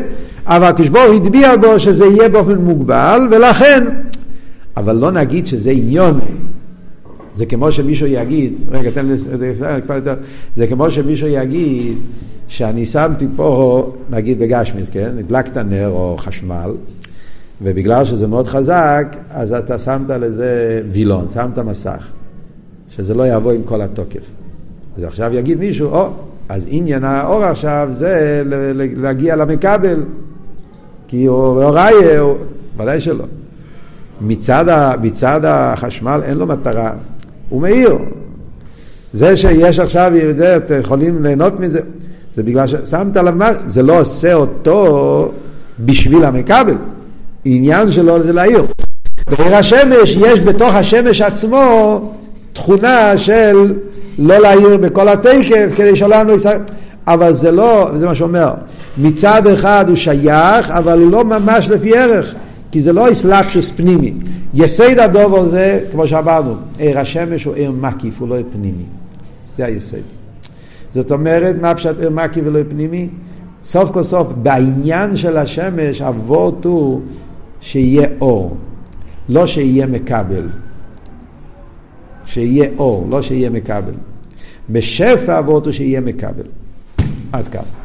אבל 0.46 0.70
כשבור 0.76 1.02
הטביע 1.16 1.56
בו 1.56 1.80
שזה 1.80 2.04
יהיה 2.04 2.28
באופן 2.28 2.54
מוגבל, 2.54 3.28
ולכן 3.30 3.84
אבל 4.76 4.96
לא 4.96 5.10
נגיד 5.10 5.46
שזה 5.46 5.70
עניון. 5.70 6.20
זה 7.34 7.46
כמו 7.46 7.72
שמישהו 7.72 8.06
יגיד, 8.06 8.52
רגע, 8.70 8.90
תן 8.90 9.06
לי, 9.06 9.14
זה 10.54 10.66
כמו 10.66 10.90
שמישהו 10.90 11.28
יגיד 11.28 11.98
שאני 12.48 12.86
שמתי 12.86 13.26
פה, 13.36 13.92
נגיד 14.10 14.38
בגשמיס, 14.38 14.90
כן? 14.90 15.18
הדלקת 15.18 15.56
נר 15.56 15.88
או 15.88 16.16
חשמל, 16.18 16.70
ובגלל 17.62 18.04
שזה 18.04 18.26
מאוד 18.26 18.46
חזק, 18.46 19.16
אז 19.30 19.52
אתה 19.52 19.78
שמת 19.78 20.10
לזה 20.10 20.82
וילון, 20.92 21.26
שמת 21.34 21.58
מסך, 21.58 22.08
שזה 22.96 23.14
לא 23.14 23.28
יבוא 23.28 23.52
עם 23.52 23.62
כל 23.62 23.80
התוקף. 23.80 24.24
אז 24.96 25.02
עכשיו 25.02 25.34
יגיד 25.34 25.58
מישהו, 25.58 25.88
או, 25.88 26.08
אז 26.48 26.64
עניין 26.68 27.04
האור 27.04 27.44
עכשיו 27.44 27.88
זה 27.90 28.42
להגיע 28.96 29.36
למכבל, 29.36 30.02
כי 31.08 31.26
הוא 31.26 31.62
ראיה, 31.62 32.22
ודאי 32.76 33.00
שלא. 33.00 33.24
מצד, 34.20 34.68
ה, 34.68 34.92
מצד 35.02 35.40
החשמל 35.44 36.20
אין 36.24 36.38
לו 36.38 36.46
מטרה, 36.46 36.92
הוא 37.48 37.62
מאיר. 37.62 37.98
זה 39.12 39.36
שיש 39.36 39.80
עכשיו, 39.80 40.12
אתם 40.56 40.80
יכולים 40.80 41.22
ליהנות 41.22 41.60
מזה, 41.60 41.80
זה 42.34 42.42
בגלל 42.42 42.66
ששמת 42.66 43.16
עליו 43.16 43.34
מה, 43.36 43.50
זה 43.66 43.82
לא 43.82 44.00
עושה 44.00 44.34
אותו 44.34 45.32
בשביל 45.80 46.24
המכבל. 46.24 46.76
עניין 47.44 47.92
שלו 47.92 48.22
זה 48.22 48.32
להעיר. 48.32 48.66
בעיר 49.30 49.56
השמש 49.56 50.16
יש 50.16 50.40
בתוך 50.40 50.74
השמש 50.74 51.20
עצמו 51.20 52.00
תכונה 52.52 53.18
של 53.18 53.74
לא 54.18 54.38
להעיר 54.38 54.76
בכל 54.76 55.08
התקף 55.08 55.68
כדי 55.76 55.96
שהעולם 55.96 56.28
לא 56.28 56.32
יסתכל. 56.32 56.74
אבל 57.06 57.32
זה 57.32 57.50
לא, 57.50 57.90
זה 57.98 58.06
מה 58.06 58.14
שאומר, 58.14 58.54
מצד 58.98 59.46
אחד 59.46 59.84
הוא 59.88 59.96
שייך, 59.96 60.70
אבל 60.70 60.98
הוא 60.98 61.10
לא 61.10 61.24
ממש 61.24 61.68
לפי 61.68 61.96
ערך. 61.98 62.34
כי 62.74 62.82
זה 62.82 62.92
לא 62.92 63.12
אסלאפשוס 63.12 63.70
פנימי. 63.70 64.12
יסד 64.54 64.98
הדובר 64.98 65.48
זה, 65.48 65.84
כמו 65.92 66.06
שאמרנו, 66.06 66.54
עיר 66.78 66.98
השמש 66.98 67.44
הוא 67.44 67.54
עיר 67.54 67.70
מקיף, 67.70 68.20
הוא 68.20 68.28
לא 68.28 68.34
עיר 68.34 68.46
פנימי. 68.52 68.84
זה 69.56 69.64
היסד. 69.64 69.96
זאת 70.94 71.10
אומרת, 71.12 71.56
מה 71.60 71.74
פשט 71.74 71.98
עיר 71.98 72.10
מקיף 72.10 72.44
ולא 72.46 72.58
עיר 72.58 72.66
פנימי? 72.68 73.08
סוף 73.64 73.90
כל 73.90 74.02
סוף, 74.02 74.28
בעניין 74.42 75.16
של 75.16 75.36
השמש, 75.36 76.02
אבות 76.02 76.64
הוא 76.64 77.00
שיהיה 77.60 78.08
אור, 78.20 78.56
לא 79.28 79.46
שיהיה 79.46 79.86
מקבל. 79.86 80.48
שיהיה 82.26 82.68
אור, 82.78 83.06
לא 83.10 83.22
שיהיה 83.22 83.50
מקבל. 83.50 83.94
בשפע 84.70 85.38
אבות 85.38 85.64
הוא 85.66 85.72
שיהיה 85.72 86.00
מקבל. 86.00 86.46
עד 87.32 87.48
כאן. 87.48 87.83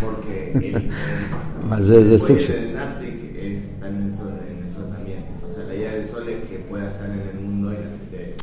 porque 0.00 0.52
el 0.54 0.90
sol 2.20 2.26
puede 2.26 2.40
ser 2.40 2.74
náutico 2.74 3.38
es 3.38 3.64
en 3.82 4.12
eso 4.12 4.28
en 4.48 4.70
eso 4.70 4.80
también. 4.94 5.24
O 5.42 5.52
sea 5.52 5.64
la 5.64 5.74
idea 5.74 5.92
del 5.94 6.08
sol 6.08 6.28
es 6.28 6.48
que 6.48 6.58
pueda 6.58 6.90
estar 6.90 7.10
en 7.10 7.20
el 7.20 7.34
mundo 7.40 7.72
y 7.72 7.76
que 8.10 8.36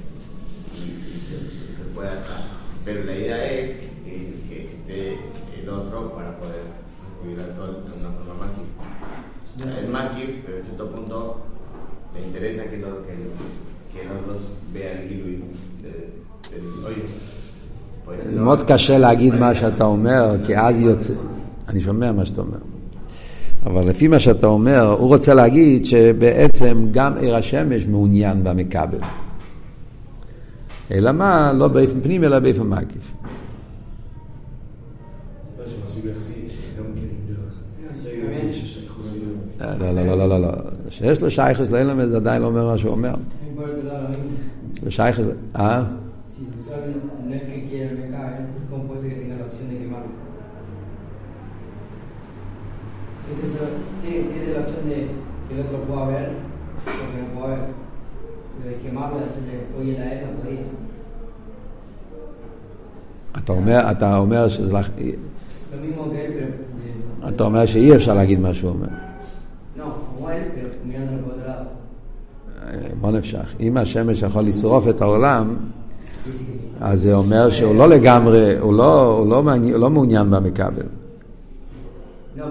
se 1.78 1.84
pueda 1.94 2.14
estar. 2.14 2.42
Pero 2.84 3.04
la 3.06 3.16
idea 3.16 3.52
es 3.52 3.78
que 4.50 4.72
esté 4.74 5.20
el 5.62 5.70
otro 5.70 6.16
para 6.16 6.38
poder 6.40 6.64
recibir 7.22 7.40
al 7.40 7.56
sol 7.56 7.86
de 7.86 8.00
una 8.00 8.12
forma 8.12 8.34
magica 8.46 8.82
es 9.82 9.90
magico 9.90 10.40
pero 10.46 10.64
cierto 10.64 10.92
punto 10.92 11.42
le 12.14 12.22
interesa 12.26 12.70
que 12.70 12.78
los 12.78 13.06
que 13.06 14.04
los 14.06 14.26
dos 14.26 14.42
vean 14.74 14.98
el 14.98 15.10
diluvio 15.10 15.46
No- 18.08 18.40
מאוד 18.40 18.64
קשה 18.64 18.98
להגיד 18.98 19.36
מה 19.36 19.56
שאתה 19.56 19.84
אומר, 19.84 20.36
כי 20.46 20.58
אז 20.58 20.80
יוצא... 20.80 21.14
אני 21.68 21.82
שומע 21.82 22.12
מה 22.12 22.26
שאתה 22.26 22.42
אומר. 22.42 22.58
אבל 23.66 23.90
לפי 23.90 24.08
מה 24.08 24.20
שאתה 24.20 24.48
אומר, 24.48 24.82
הוא 24.82 25.08
רוצה 25.08 25.34
להגיד 25.34 25.86
שבעצם 25.86 26.88
גם 26.92 27.14
עיר 27.18 27.36
השמש 27.36 27.86
מעוניין 27.86 28.44
במכבל. 28.44 29.00
אלא 30.92 31.12
מה? 31.12 31.54
לא 31.54 31.68
באופן 31.68 32.02
פנימי, 32.02 32.28
אלא 32.28 32.40
באופן 32.40 32.62
מקיף. 32.62 33.14
לא, 39.80 39.92
לא, 39.92 40.06
לא, 40.06 40.18
לא, 40.18 40.30
לא, 40.30 40.42
לא. 40.42 40.48
שיש 40.90 41.22
לו 41.22 41.32
שייכוס 41.32 41.72
לאילם 41.72 42.06
זה 42.06 42.18
עדיין 42.18 42.42
לא 42.42 42.48
אומר 42.48 42.66
מה 42.66 42.78
שהוא 42.78 42.92
אומר. 42.92 43.14
יש 44.74 44.84
לו 44.84 44.92
שייכוס... 44.92 45.26
אה? 45.56 45.84
Otro 55.62 55.78
pueda 55.88 56.06
ver, 56.14 56.28
o 56.30 57.06
que 57.12 57.20
no 57.22 57.40
pueda 57.40 57.48
ver, 57.54 57.64
lo 58.60 58.64
de 58.70 58.76
quemarlo 58.84 59.16
y 59.20 59.24
hacerle 59.24 59.56
oye 59.80 59.94
a 60.04 60.14
él, 60.14 60.20
no 60.26 60.32
podía. 60.42 60.62
אתה 63.38 63.52
אומר, 63.52 63.92
אתה 63.92 64.18
אומר 64.18 64.50
שזה... 64.50 64.74
לך- 64.74 64.90
אתה 67.28 67.44
אומר 67.44 67.66
שאי 67.66 67.96
אפשר 67.96 68.14
להגיד 68.14 68.40
מה 68.40 68.54
שהוא 68.54 68.70
אומר. 68.72 68.88
otro 71.26 71.48
lado. 71.48 71.66
בוא 73.02 73.12
נפשך. 73.12 73.56
אם 73.60 73.78
השמש 73.78 74.22
יכול 74.22 74.44
לשרוף 74.44 74.88
את 74.90 75.02
העולם. 75.02 75.56
אז 76.82 77.02
זה 77.02 77.14
אומר 77.14 77.50
שהוא 77.50 77.76
לא 77.76 77.90
לגמרי, 77.90 78.58
הוא 78.60 78.74
לא, 78.74 79.06
הוא 79.18 79.28
לא, 79.30 79.44
מעניין, 79.44 79.74
הוא 79.74 79.82
לא 79.82 79.90
מעוניין 79.90 80.30
במכבל. 80.32 80.84
No, 82.38 82.42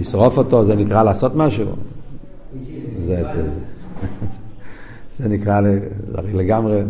לשרוף 0.00 0.38
אותו 0.38 0.64
זה 0.64 0.76
נקרא 0.76 1.02
לעשות 1.02 1.36
משהו? 1.36 1.66
זה. 2.98 3.22
זה 5.18 5.28
נקרא, 5.28 5.60
לגמרי... 6.34 6.82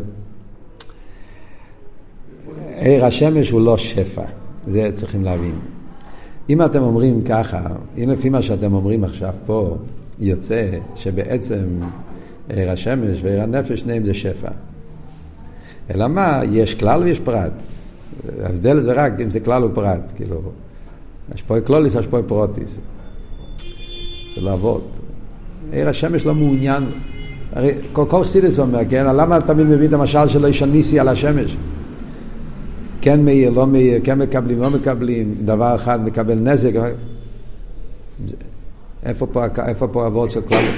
עיר 2.76 3.04
השמש 3.04 3.50
הוא 3.50 3.60
לא 3.60 3.76
שפע, 3.76 4.22
זה 4.66 4.90
צריכים 4.94 5.24
להבין. 5.24 5.58
אם 6.50 6.62
אתם 6.62 6.82
אומרים 6.82 7.22
ככה, 7.22 7.62
אם 7.98 8.10
לפי 8.10 8.28
מה 8.28 8.42
שאתם 8.42 8.74
אומרים 8.74 9.04
עכשיו 9.04 9.32
פה, 9.46 9.76
יוצא 10.18 10.70
שבעצם 10.94 11.64
עיר 12.48 12.70
השמש 12.70 13.20
ועיר 13.22 13.42
הנפש 13.42 13.80
שניהם 13.80 14.04
זה 14.04 14.14
שפע. 14.14 14.50
אלא 15.90 16.08
מה, 16.08 16.40
יש 16.50 16.74
כלל 16.74 17.02
ויש 17.02 17.20
פרט. 17.20 17.52
ההבדל 18.42 18.80
זה 18.80 18.92
רק 18.92 19.20
אם 19.20 19.30
זה 19.30 19.40
כלל 19.40 19.64
ופרט, 19.64 20.12
כאילו, 20.16 20.40
קלוליס, 21.64 21.94
יש 21.94 22.06
פה 22.06 22.22
פרוטיס. 22.26 22.78
לעבוד. 24.40 24.82
עיר 25.72 25.88
השמש 25.88 26.26
לא 26.26 26.34
מעוניין, 26.34 26.82
הרי 27.52 27.72
כל, 27.92 28.04
כל 28.08 28.24
חסידס 28.24 28.58
אומר, 28.58 28.80
כן, 28.90 29.16
למה 29.16 29.40
תמיד 29.40 29.66
מביא 29.66 29.88
את 29.88 29.92
המשל 29.92 30.28
של 30.28 30.46
איש 30.46 30.62
הניסי 30.62 31.00
על 31.00 31.08
השמש? 31.08 31.56
כן 33.00 33.24
מאיר, 33.24 33.50
לא 33.50 33.66
מאיר, 33.66 34.00
כן 34.04 34.18
מקבלים, 34.18 34.60
לא 34.60 34.70
מקבלים, 34.70 35.34
דבר 35.44 35.74
אחד 35.74 36.04
מקבל 36.04 36.34
נזק. 36.34 36.72
איפה 39.04 39.26
פה, 39.26 39.44
איפה 39.66 39.86
פה 39.88 40.04
הוורד 40.04 40.30
של 40.30 40.40
כלולית? 40.40 40.74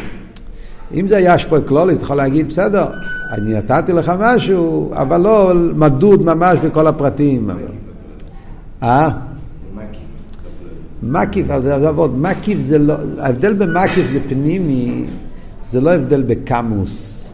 אם 0.94 1.08
זה 1.08 1.16
היה 1.16 1.38
שפוי 1.38 1.60
כלולית, 1.66 1.96
אתה 1.96 2.04
יכול 2.04 2.16
להגיד, 2.16 2.48
בסדר, 2.48 2.86
אני 3.32 3.54
נתתי 3.54 3.92
לך 3.92 4.12
משהו, 4.18 4.90
אבל 4.94 5.20
לא 5.20 5.52
מדוד 5.74 6.22
ממש 6.22 6.58
בכל 6.58 6.86
הפרטים. 6.86 7.50
אה? 8.82 9.08
מקיף, 11.02 11.50
אז 11.50 11.62
זה 11.62 11.88
עבוד, 11.88 12.18
מקיף 12.18 12.60
זה 12.60 12.78
לא, 12.78 12.94
ההבדל 13.18 13.52
במקיף 13.52 14.06
זה 14.12 14.18
פנימי, 14.28 15.04
זה 15.66 15.80
לא 15.80 15.94
הבדל 15.94 16.22
בקמוס. 16.22 17.28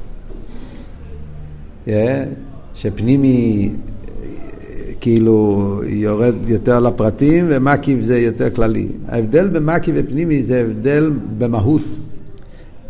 אה? 1.88 2.24
שפנימי 2.74 3.70
כאילו 5.00 5.80
יורד 5.86 6.34
יותר 6.48 6.80
לפרטים 6.80 7.46
ומקיף 7.48 8.00
זה 8.00 8.18
יותר 8.18 8.50
כללי. 8.50 8.88
ההבדל 9.08 9.48
במקיף 9.48 9.94
ופנימי 9.98 10.42
זה 10.42 10.60
הבדל 10.60 11.12
במהות. 11.38 11.82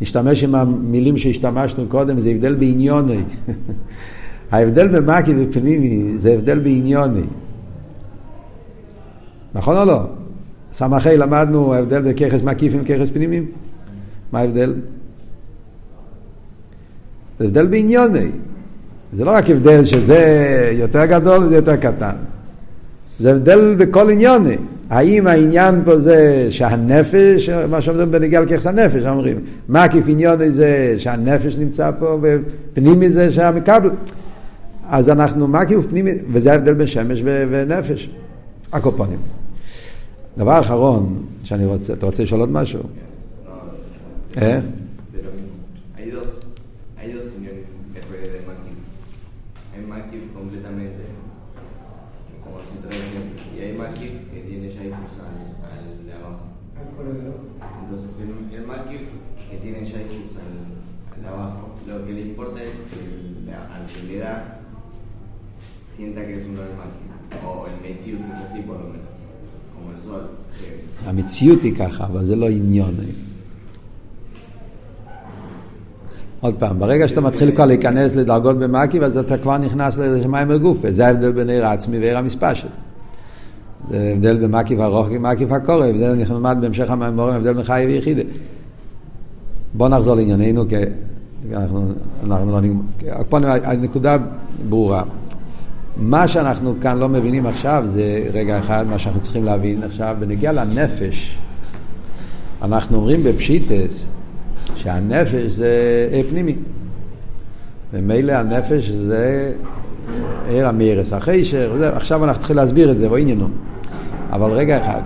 נשתמש 0.00 0.44
עם 0.44 0.54
המילים 0.54 1.18
שהשתמשנו 1.18 1.86
קודם, 1.88 2.20
זה 2.20 2.30
הבדל 2.30 2.54
בעניוני. 2.54 3.20
ההבדל 4.52 4.88
במקיף 4.88 5.36
ופנימי 5.40 6.18
זה 6.18 6.34
הבדל 6.34 6.58
בעניוני. 6.58 7.24
נכון 9.54 9.76
או 9.76 9.84
לא? 9.84 10.02
סמכי 10.78 11.16
למדנו 11.16 11.74
ההבדל 11.74 12.02
בין 12.02 12.12
ככס 12.12 12.42
מקיפים 12.42 12.80
וככס 12.82 13.10
פנימיים? 13.10 13.46
מה 14.32 14.38
ההבדל? 14.38 14.74
זה 17.38 17.44
הבדל 17.44 17.66
בעניוני. 17.66 18.30
זה 19.12 19.24
לא 19.24 19.30
רק 19.30 19.50
הבדל 19.50 19.84
שזה 19.84 20.20
יותר 20.72 21.04
גדול 21.04 21.44
וזה 21.44 21.56
יותר 21.56 21.76
קטן. 21.76 22.16
זה 23.18 23.30
הבדל 23.30 23.74
בכל 23.78 24.10
עניוני. 24.10 24.56
האם 24.90 25.26
העניין 25.26 25.82
פה 25.84 25.96
זה 25.96 26.46
שהנפש, 26.50 27.48
מה 27.48 27.80
שאומרים 27.80 28.10
בנגיע 28.10 28.40
לככס 28.40 28.66
הנפש, 28.66 29.02
אומרים, 29.06 29.40
מקיף 29.68 30.04
עניוני 30.08 30.50
זה 30.50 30.94
שהנפש 30.98 31.56
נמצא 31.56 31.90
פה, 31.98 32.18
ופנימי 32.22 33.10
זה 33.10 33.32
שהמקבל. 33.32 33.90
אז 34.88 35.08
אנחנו 35.08 35.48
מקיף 35.48 35.80
פנימי, 35.90 36.12
וזה 36.32 36.52
ההבדל 36.52 36.74
בין 36.74 36.86
שמש 36.86 37.22
ונפש. 37.24 38.10
הקופונים. 38.72 39.37
דבר 40.38 40.60
אחרון 40.60 41.22
שאני 41.44 41.66
רוצה, 41.66 41.92
אתה 41.92 42.06
רוצה 42.06 42.22
לשאול 42.22 42.40
עוד 42.40 42.50
משהו? 42.50 42.80
No, 42.80 44.40
המציאות 71.08 71.62
היא 71.62 71.74
ככה, 71.74 72.04
אבל 72.04 72.24
זה 72.24 72.36
לא 72.36 72.48
עניוני. 72.48 73.12
עוד 76.40 76.54
פעם, 76.58 76.78
ברגע 76.78 77.08
שאתה 77.08 77.20
מתחיל 77.20 77.54
כבר 77.54 77.66
להיכנס 77.66 78.14
לדרגות 78.14 78.58
במקיף, 78.58 79.02
אז 79.02 79.16
אתה 79.16 79.38
כבר 79.38 79.58
נכנס 79.58 79.98
לשמיים 79.98 80.50
הגופה. 80.50 80.92
זה 80.92 81.06
ההבדל 81.06 81.32
בין 81.32 81.50
עיר 81.50 81.66
העצמי 81.66 81.98
ועיר 81.98 82.18
המספשת. 82.18 82.68
זה 83.90 84.12
הבדל 84.14 84.46
במקיף 84.46 84.80
הרוח 84.80 85.06
ומקיף 85.10 85.52
הקורא, 85.52 85.86
הבדל 85.86 86.14
נחמד 86.14 86.58
בהמשך 86.60 86.90
המאמורים, 86.90 87.34
הבדל 87.34 87.52
בין 87.52 87.64
חי 87.64 87.84
ויחידה. 87.86 88.22
בוא 89.74 89.88
נחזור 89.88 90.14
לענייננו, 90.14 90.68
כי 90.68 90.76
אנחנו, 91.52 91.88
אנחנו 92.24 92.52
לא 92.52 92.60
נגמר. 92.60 92.82
הנקודה 93.64 94.16
ברורה. 94.68 95.02
מה 95.98 96.28
שאנחנו 96.28 96.74
כאן 96.80 96.98
לא 96.98 97.08
מבינים 97.08 97.46
עכשיו 97.46 97.82
זה 97.86 98.28
רגע 98.32 98.58
אחד, 98.58 98.86
מה 98.90 98.98
שאנחנו 98.98 99.20
צריכים 99.20 99.44
להבין 99.44 99.82
עכשיו, 99.82 100.16
בנגיע 100.18 100.52
לנפש, 100.52 101.38
אנחנו 102.62 102.96
אומרים 102.96 103.22
בפשיטס 103.22 104.06
שהנפש 104.76 105.52
זה 105.52 106.08
עיר 106.10 106.26
פנימי. 106.30 106.56
ומילא 107.92 108.32
הנפש 108.32 108.88
זה 108.88 109.52
עיר 110.48 110.68
המארס, 110.68 111.12
אחרי 111.12 111.44
ש... 111.44 111.54
וזה, 111.54 111.96
עכשיו 111.96 112.24
אנחנו 112.24 112.40
נתחיל 112.40 112.56
להסביר 112.56 112.90
את 112.90 112.96
זה, 112.96 113.08
בוא 113.08 113.16
עניינו. 113.16 113.48
אבל 114.32 114.50
רגע 114.50 114.80
אחד, 114.80 115.02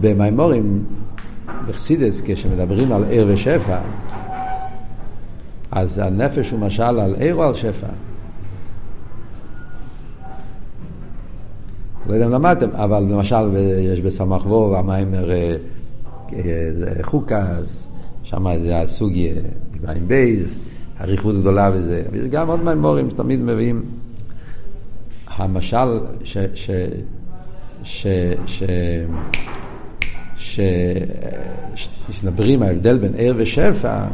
במימורים, 0.00 0.84
בחסידס, 1.68 2.22
כשמדברים 2.24 2.92
על 2.92 3.04
עיר 3.04 3.26
ושפע, 3.30 3.78
אז 5.70 5.98
הנפש 5.98 6.50
הוא 6.50 6.60
משל 6.60 6.82
על 6.82 7.14
עיר 7.14 7.34
או 7.34 7.42
על 7.42 7.54
שפע? 7.54 7.86
לא 12.06 12.14
יודע 12.14 12.26
אם 12.26 12.30
למדתם, 12.30 12.70
אבל 12.70 13.02
למשל 13.02 13.56
יש 13.80 14.00
בסמ"ך 14.00 14.46
וו, 14.46 14.76
המיימר 14.76 15.30
אה, 15.30 15.56
אה, 16.32 16.38
חוקס, 17.02 17.88
שם 18.22 18.58
זה 18.58 18.80
הסוגיה, 18.80 19.34
עם 19.96 20.08
בייז, 20.08 20.58
אריכות 21.00 21.40
גדולה 21.40 21.70
וזה. 21.74 22.02
ויש 22.12 22.26
גם 22.26 22.48
עוד 22.48 22.64
מימורים 22.64 23.10
שתמיד 23.10 23.40
מביאים. 23.40 23.82
המשל 25.28 25.98
ש... 26.24 26.38
ש... 26.54 26.70
ש... 27.84 28.06
ש... 28.46 28.62
ש... 30.36 30.60
שמדברים 32.10 32.62
ההבדל 32.62 32.98
בין 32.98 33.14
עיר 33.14 33.34
ושפע, 33.36 34.04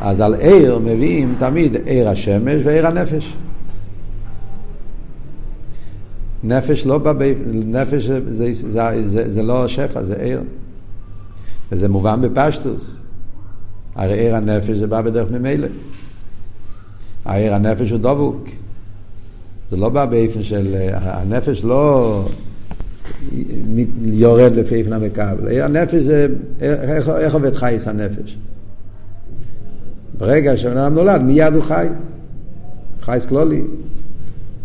אז 0.00 0.20
על 0.20 0.34
עיר 0.34 0.78
מביאים 0.78 1.34
תמיד 1.38 1.76
עיר 1.86 2.08
השמש 2.08 2.60
ועיר 2.64 2.86
הנפש. 2.86 3.36
נפש 6.44 6.86
לא 6.86 6.98
בא, 6.98 7.12
ב... 7.12 7.32
נפש 7.46 8.04
זה, 8.04 8.20
זה, 8.26 8.54
זה, 8.54 9.08
זה, 9.08 9.30
זה 9.30 9.42
לא 9.42 9.68
שפע, 9.68 10.02
זה 10.02 10.16
עיר. 10.22 10.42
וזה 11.72 11.88
מובן 11.88 12.20
בפשטוס. 12.22 12.96
הרי 13.94 14.18
עיר 14.18 14.36
הנפש 14.36 14.70
זה 14.70 14.86
בא 14.86 15.00
בדרך 15.00 15.30
ממילא. 15.30 15.68
העיר 17.24 17.54
הנפש 17.54 17.90
הוא 17.90 17.98
דבוק. 17.98 18.48
זה 19.70 19.76
לא 19.76 19.88
בא 19.88 20.04
באופן 20.04 20.42
של... 20.42 20.74
הנפש 20.92 21.64
לא 21.64 22.24
יורד 24.04 24.56
לפי 24.56 24.74
איפן 24.74 24.92
המקבל. 24.92 25.60
הנפש 25.60 26.02
זה... 26.02 26.26
איך, 26.60 27.08
איך 27.08 27.34
עובד 27.34 27.54
חייס 27.54 27.88
הנפש? 27.88 28.36
ברגע 30.18 30.56
שהאדם 30.56 30.94
נולד, 30.94 31.22
מיד 31.22 31.54
הוא 31.54 31.62
חי. 31.62 31.86
חייס 33.00 33.26
כלולי. 33.26 33.62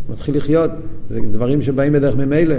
מתחיל 0.09 0.37
לחיות. 0.37 0.71
זה 1.09 1.19
דברים 1.31 1.61
שבאים 1.61 1.93
בדרך 1.93 2.15
ממילא. 2.15 2.55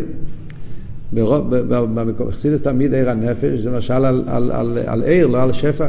בחסידס 2.19 2.61
תמיד 2.61 2.95
עיר 2.95 3.11
הנפש 3.11 3.61
זה 3.61 3.71
משל 3.71 3.93
על, 3.93 4.25
על, 4.27 4.51
על, 4.51 4.79
על 4.87 5.03
עיר, 5.03 5.27
לא 5.27 5.43
על 5.43 5.53
שפע. 5.53 5.87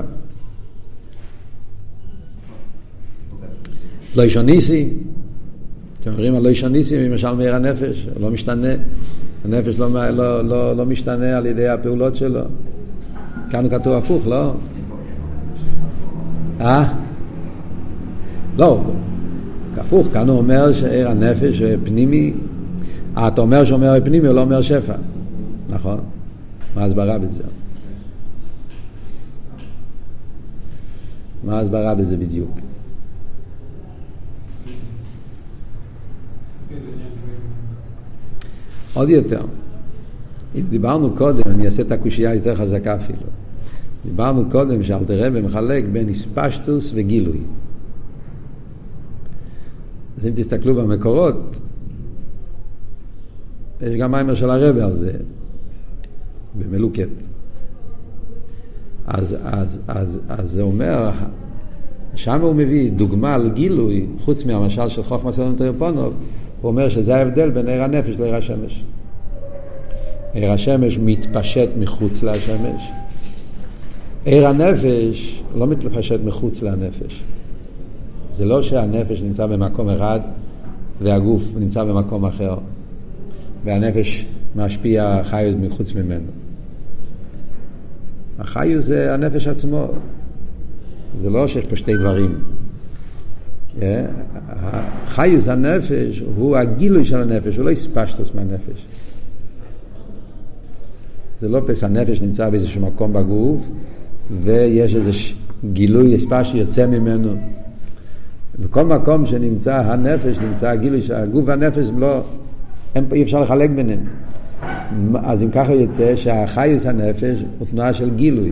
לא 4.16 4.24
ישוניסי, 4.24 4.90
אתם 6.02 6.12
אומרים 6.12 6.36
על 6.36 6.44
לא 6.44 6.50
ישוניסי, 6.50 7.10
למשל 7.10 7.32
מעיר 7.32 7.56
הנפש, 7.56 8.08
לא 8.20 8.32
משתנה. 8.32 8.74
הנפש 9.46 9.80
לא, 9.80 10.10
לא, 10.10 10.42
לא, 10.42 10.76
לא 10.76 10.86
משתנה 10.86 11.38
על 11.38 11.46
ידי 11.46 11.68
הפעולות 11.68 12.16
שלו. 12.16 12.42
כאן 13.50 13.64
הוא 13.64 13.72
כתוב 13.72 13.94
הפוך, 13.94 14.28
לא? 14.28 14.54
אה? 16.62 16.94
לא, 18.58 18.84
הפוך, 19.78 20.08
כאן 20.14 20.30
הוא 20.30 20.38
אומר 20.38 20.74
שעיר 20.74 21.10
הנפש 21.10 21.62
פנימי, 21.84 22.34
אה, 23.18 23.28
אתה 23.28 23.42
אומר 23.42 23.64
שהוא 23.64 23.76
אומר 23.76 23.94
פנימי, 24.04 24.28
הוא 24.28 24.36
לא 24.36 24.42
אומר 24.42 24.62
שפע, 24.62 24.96
נכון? 25.70 26.00
מה 26.76 26.82
ההסברה 26.82 27.18
בזה? 27.18 27.44
מה 31.44 31.58
ההסברה 31.58 31.96
בזה 31.96 32.18
בדיוק? 32.18 32.52
עוד 38.94 39.10
יותר, 39.10 39.42
אם 40.56 40.64
דיברנו 40.70 41.16
קודם, 41.16 41.44
אני 41.46 41.66
אעשה 41.66 41.82
את 41.82 41.92
הקושייה 41.92 42.34
יותר 42.34 42.56
חזקה 42.56 42.96
אפילו. 42.96 43.45
דיברנו 44.06 44.50
קודם 44.52 44.84
שאלתר 44.84 45.28
רבי 45.28 45.42
מחלק 45.42 45.86
בין 45.92 46.10
איספשטוס 46.10 46.92
וגילוי. 46.96 47.40
אז 50.18 50.28
אם 50.28 50.32
תסתכלו 50.36 50.76
במקורות, 50.76 51.60
יש 53.82 53.96
גם 54.00 54.12
מיימר 54.12 54.36
של 54.36 54.50
הרבי 54.50 54.82
על 54.82 54.96
זה, 54.96 55.12
במלוקת. 56.56 57.10
אז, 59.08 59.38
אז, 59.44 59.80
אז, 59.88 60.20
אז 60.30 60.52
זה 60.52 60.62
אומר, 60.62 61.12
שם 62.16 62.42
הוא 62.42 62.56
מביא 62.56 62.92
דוגמה 62.92 63.36
על 63.36 63.50
גילוי, 63.50 64.06
חוץ 64.20 64.46
מהמשל 64.46 64.90
של 64.90 65.04
חוכמה 65.04 65.32
סלון 65.32 65.56
טריפונוב, 65.56 66.14
הוא 66.62 66.70
אומר 66.70 66.90
שזה 66.90 67.16
ההבדל 67.16 67.50
בין 67.50 67.68
עיר 67.68 67.84
הנפש 67.84 68.20
לעיר 68.20 68.36
השמש. 68.36 68.84
עיר 70.34 70.52
השמש 70.52 71.00
מתפשט 71.00 71.70
מחוץ 71.80 72.24
לשמש. 72.24 72.82
עיר 74.26 74.48
הנפש 74.48 75.44
לא 75.56 75.68
מתפשט 75.68 76.20
מחוץ 76.24 76.62
לנפש. 76.62 77.24
זה 78.32 78.46
לא 78.46 78.62
שהנפש 78.62 79.22
נמצא 79.22 79.46
במקום 79.46 79.90
אחד 79.90 80.20
והגוף 81.02 81.44
נמצא 81.56 81.84
במקום 81.84 82.26
אחר, 82.26 82.58
והנפש 83.64 84.26
משפיע 84.56 85.22
חיוס 85.24 85.56
מחוץ 85.62 85.94
ממנו. 85.94 86.32
החיוס 88.40 88.86
זה 88.86 89.14
הנפש 89.14 89.48
עצמו, 89.48 89.88
זה 91.22 91.30
לא 91.30 91.48
שיש 91.48 91.66
פה 91.66 91.76
שתי 91.76 91.98
דברים. 91.98 92.36
אה? 93.82 94.06
חיוס 95.06 95.48
הנפש 95.48 96.24
הוא 96.36 96.58
הגילוי 96.58 97.06
של 97.06 97.22
הנפש, 97.22 97.58
הוא 97.58 97.66
לא 97.66 97.70
הספשטוס 97.70 98.32
מהנפש. 98.36 98.86
זה 101.42 101.50
לא 101.50 101.62
פס 101.68 101.84
הנפש 101.84 102.22
נמצא 102.22 102.50
באיזשהו 102.50 102.82
מקום 102.82 103.14
בגוף 103.14 103.68
ויש 104.44 104.96
איזה 104.96 105.12
גילוי 105.74 106.16
הספש 106.16 106.52
שיוצא 106.52 106.88
ממנו. 106.88 107.36
בכל 108.60 108.86
מקום 108.86 109.26
שנמצא 109.26 109.76
הנפש, 109.76 110.40
נמצא 110.40 110.70
הגילוי 110.70 111.02
שהגוף 111.02 111.44
והנפש 111.48 111.90
לא, 111.98 112.22
אין, 112.96 113.06
אי 113.12 113.24
אפשר 113.24 113.40
לחלק 113.40 113.70
ביניהם. 113.70 114.06
אז 115.16 115.44
אם 115.44 115.52
ככה 115.52 115.74
יוצא 115.74 116.16
שהחייס 116.16 116.86
הנפש 116.86 117.44
הוא 117.60 117.68
תנועה 117.68 117.94
של 117.94 118.16
גילוי. 118.16 118.52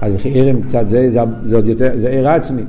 אז 0.00 0.26
עירים 0.26 0.62
קצת 0.62 0.88
זה, 0.88 1.10
זה, 1.10 1.20
זה 1.42 1.56
עוד 1.56 1.66
יותר, 1.66 1.90
זה 1.96 2.10
עיר 2.10 2.28
עצמי. 2.28 2.62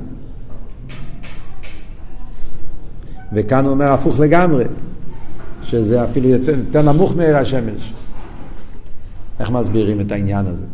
וכאן 3.32 3.64
הוא 3.64 3.72
אומר 3.72 3.92
הפוך 3.92 4.20
לגמרי, 4.20 4.64
שזה 5.62 6.04
אפילו 6.04 6.28
יותר, 6.28 6.58
יותר 6.58 6.82
נמוך 6.82 7.16
מעיר 7.16 7.36
השמש. 7.36 7.94
איך 9.40 9.50
מסבירים 9.50 10.00
את 10.00 10.12
העניין 10.12 10.46
הזה? 10.46 10.64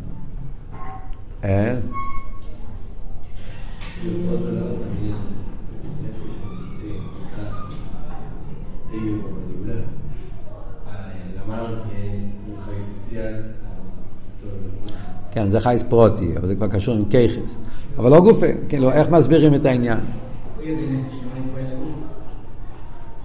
כן, 15.31 15.51
זה 15.51 15.61
חייס 15.61 15.83
פרוטי, 15.83 16.37
אבל 16.37 16.49
זה 16.49 16.55
כבר 16.55 16.69
קשור 16.69 16.95
עם 16.95 17.05
כיכס. 17.05 17.57
אבל 17.99 18.11
לא 18.11 18.21
גופה, 18.21 18.47
כאילו, 18.69 18.93
איך 18.93 19.11
מסבירים 19.11 19.55
את 19.55 19.67
העניין? 19.67 19.99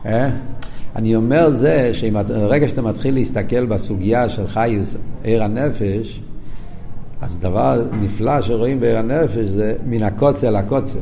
אה? 0.05 0.29
אני 0.95 1.15
אומר 1.15 1.49
זה 1.51 1.93
שברגע 1.93 2.69
שאתה 2.69 2.81
מתחיל 2.81 3.13
להסתכל 3.13 3.65
בסוגיה 3.65 4.29
של 4.29 4.47
חיוס 4.47 4.95
עיר 5.23 5.43
הנפש, 5.43 6.21
אז 7.21 7.39
דבר 7.39 7.81
נפלא 8.01 8.41
שרואים 8.41 8.79
בעיר 8.79 8.97
הנפש 8.97 9.45
זה 9.45 9.73
מן 9.85 10.03
הקוצה 10.03 10.49
לקוצה. 10.49 10.99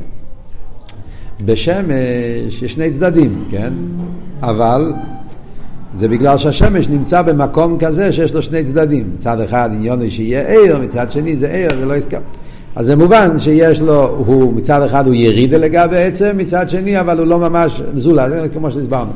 בשמש 1.46 2.62
יש 2.62 2.74
שני 2.74 2.92
צדדים, 2.92 3.46
כן? 3.52 3.74
אבל 4.42 4.94
זה 5.98 6.08
בגלל 6.08 6.38
שהשמש 6.38 6.90
נמצא 6.90 7.22
במקום 7.22 7.78
כזה 7.80 8.14
שיש 8.14 8.34
לו 8.34 8.42
שני 8.42 8.64
צדדים. 8.64 9.12
מצד 9.18 9.40
אחד 9.40 9.70
עניון 9.74 10.10
שיהיה 10.10 10.50
עיר, 10.50 10.78
מצד 10.78 11.12
שני 11.12 11.38
זה 11.38 11.52
עיר, 11.52 11.70
זה 11.80 11.86
לא 11.86 11.96
הסכם. 11.96 12.22
אז 12.76 12.86
זה 12.86 12.96
מובן 12.96 13.40
שיש 13.40 13.82
לו, 13.82 14.04
הוא 14.26 14.54
מצד 14.54 14.82
אחד 14.82 15.08
הוא 15.08 15.16
ירידה 15.16 15.58
לגבי 15.58 16.04
עצם, 16.04 16.38
מצד 16.38 16.70
שני 16.70 17.00
אבל 17.00 17.18
הוא 17.18 17.28
לא 17.28 17.40
ממש 17.40 17.82
זולה, 17.96 18.30
זה 18.30 18.50
כמו 18.50 18.72
שהסברנו. 18.72 19.12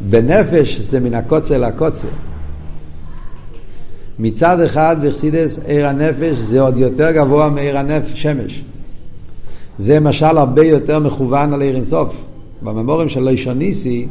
בנפש 0.00 0.80
זה 0.80 1.00
מן 1.00 1.14
הקוצר 1.14 1.58
לקוצר. 1.58 2.08
מצד 4.22 4.60
אחד 4.60 4.96
בחסידס 5.02 5.58
עיר 5.66 5.86
הנפש 5.86 6.36
זה 6.36 6.60
עוד 6.60 6.76
יותר 6.76 7.10
גבוה 7.12 7.48
מעיר 7.48 7.78
הנפש, 7.78 8.22
שמש. 8.22 8.64
זה 9.78 10.00
משל 10.00 10.38
הרבה 10.38 10.64
יותר 10.64 10.98
מכוון 10.98 11.52
על 11.52 11.62
עיר 11.62 11.76
אינסוף. 11.76 12.24
בממורים 12.62 13.08
של 13.08 13.24
לישוניסי, 13.24 14.06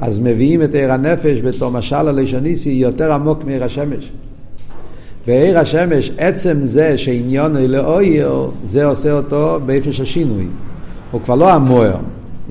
אז 0.00 0.20
מביאים 0.20 0.62
את 0.62 0.74
עיר 0.74 0.92
הנפש 0.92 1.40
בתור 1.40 1.70
משל 1.70 1.96
על 1.96 2.14
לישוניסי 2.14 2.70
יותר 2.70 3.12
עמוק 3.12 3.44
מעיר 3.44 3.64
השמש. 3.64 4.10
ועיר 5.26 5.58
השמש, 5.58 6.10
עצם 6.18 6.56
זה 6.62 6.98
שעניון 6.98 7.56
לאויר, 7.56 8.50
זה 8.64 8.84
עושה 8.84 9.12
אותו 9.12 9.60
באיפה 9.66 9.92
של 9.92 10.04
שינוי. 10.04 10.46
הוא 11.10 11.20
כבר 11.20 11.34
לא 11.34 11.52
המוער, 11.52 11.96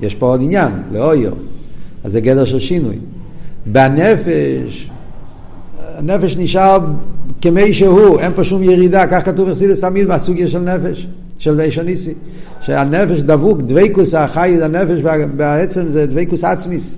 יש 0.02 0.14
פה 0.14 0.26
עוד 0.26 0.42
עניין, 0.42 0.72
לאויר. 0.92 1.34
אז 2.04 2.12
זה 2.12 2.20
גדר 2.20 2.44
של 2.44 2.58
שינוי. 2.58 2.98
בנפש, 3.66 4.90
הנפש 5.78 6.36
נשאר 6.36 6.78
כמי 7.40 7.72
שהוא, 7.72 8.20
אין 8.20 8.32
פה 8.34 8.44
שום 8.44 8.62
ירידה, 8.62 9.06
כך 9.06 9.24
כתוב 9.24 9.50
בחסידס 9.50 9.80
תמיד 9.80 10.06
מהסוגיה 10.06 10.48
של 10.48 10.58
נפש, 10.58 11.06
של 11.38 11.56
דישא 11.56 11.80
ניסי. 11.80 12.14
שהנפש 12.60 13.20
דבוק, 13.20 13.58
דבקוס 13.60 14.14
החי, 14.14 14.58
הנפש 14.62 15.00
בעצם 15.36 15.88
זה 15.88 16.06
דבקוס 16.06 16.44
עצמיס. 16.44 16.96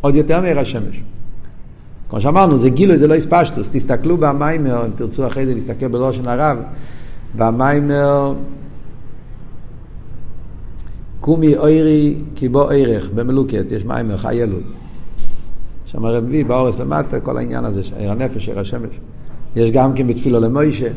עוד 0.00 0.14
יותר 0.14 0.40
מעיר 0.40 0.60
השמש. 0.60 1.02
כמו 2.10 2.20
שאמרנו, 2.20 2.58
זה 2.58 2.70
גילוי, 2.70 2.98
זה 2.98 3.06
לא 3.06 3.14
הספשטוס. 3.14 3.68
תסתכלו 3.72 4.16
במיימר, 4.16 4.84
אם 4.86 4.90
תרצו 4.94 5.26
אחרי 5.26 5.46
זה 5.46 5.54
להסתכל 5.54 5.88
בראשון 5.88 6.28
הרב, 6.28 6.58
במיימר 7.36 8.34
קומי 11.20 11.56
אוירי 11.56 12.14
כי 12.34 12.48
בו 12.48 12.70
ערך, 12.70 13.10
במלוקת, 13.14 13.64
יש 13.70 13.84
מים 13.84 14.16
חי 14.16 14.42
אלול. 14.42 14.62
שם 15.88 16.04
הרב 16.04 16.24
מביא 16.24 16.44
באורס 16.44 16.78
למטה 16.78 17.20
כל 17.20 17.38
העניין 17.38 17.64
הזה, 17.64 17.80
עיר 17.96 18.10
הנפש, 18.10 18.48
עיר 18.48 18.58
השמש. 18.58 19.00
יש 19.56 19.70
גם 19.70 19.94
כן 19.94 20.06
בתפילו 20.06 20.40
למוישה, 20.40 20.88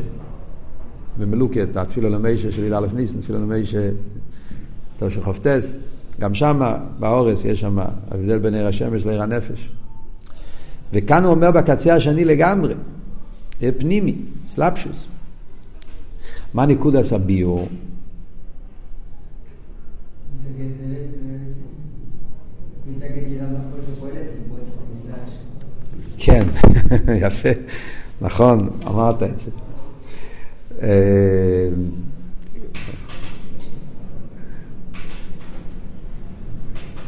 במלוקת, 1.18 1.76
התפילו 1.76 2.08
למוישה 2.08 2.52
של 2.52 2.64
י"א 2.64 2.86
ניסן, 2.94 3.20
תפילו 3.20 3.38
למוישה, 3.38 3.88
תושע 4.98 5.20
חופטס, 5.20 5.74
גם 6.20 6.34
שם 6.34 6.60
באורס 6.98 7.44
יש 7.44 7.60
שם 7.60 7.78
הבדל 8.10 8.38
בין 8.38 8.54
עיר 8.54 8.66
השמש 8.66 9.06
לעיר 9.06 9.22
הנפש. 9.22 9.70
וכאן 10.92 11.24
הוא 11.24 11.34
אומר 11.34 11.50
בקצה 11.50 11.94
השני 11.94 12.24
לגמרי, 12.24 12.74
פנימי, 13.78 14.16
סלפשוס. 14.46 15.08
מה 16.54 16.66
נקודס 16.66 17.12
הביור? 17.12 17.68
כן, 26.24 26.46
יפה, 27.26 27.48
נכון, 28.20 28.68
אמרת 28.86 29.22
את 29.22 29.38
זה. 29.38 29.50
אה, 30.82 31.68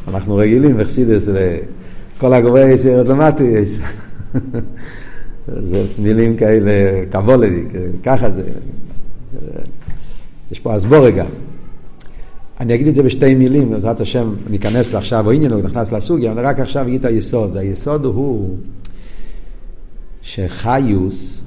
אנחנו 0.07 0.35
רגילים, 0.35 0.79
אכסידס, 0.79 1.27
כל 2.17 2.33
הגבוהי 2.33 2.73
יש 2.73 2.85
ירד 2.85 3.07
למטה 3.07 3.43
יש. 3.43 3.79
זה 5.69 6.01
מילים 6.01 6.37
כאלה, 6.37 7.05
קבולדי, 7.11 7.63
ככה 8.03 8.31
זה. 8.31 8.43
יש 10.51 10.59
פה 10.59 10.77
אסבור 10.77 11.05
רגע. 11.05 11.25
אני 12.59 12.75
אגיד 12.75 12.87
את 12.87 12.95
זה 12.95 13.03
בשתי 13.03 13.35
מילים, 13.35 13.69
בעזרת 13.69 13.99
השם 13.99 14.33
ניכנס 14.49 14.95
עכשיו, 14.95 15.25
או 15.25 15.31
עניין, 15.31 15.53
נכנס 15.53 15.91
לסוגיה, 15.91 16.31
אני 16.31 16.41
רק 16.41 16.59
עכשיו 16.59 16.87
אגיד 16.87 16.99
את 16.99 17.05
היסוד. 17.05 17.57
היסוד 17.57 18.05
הוא 18.05 18.57
שחיוס, 20.25 21.41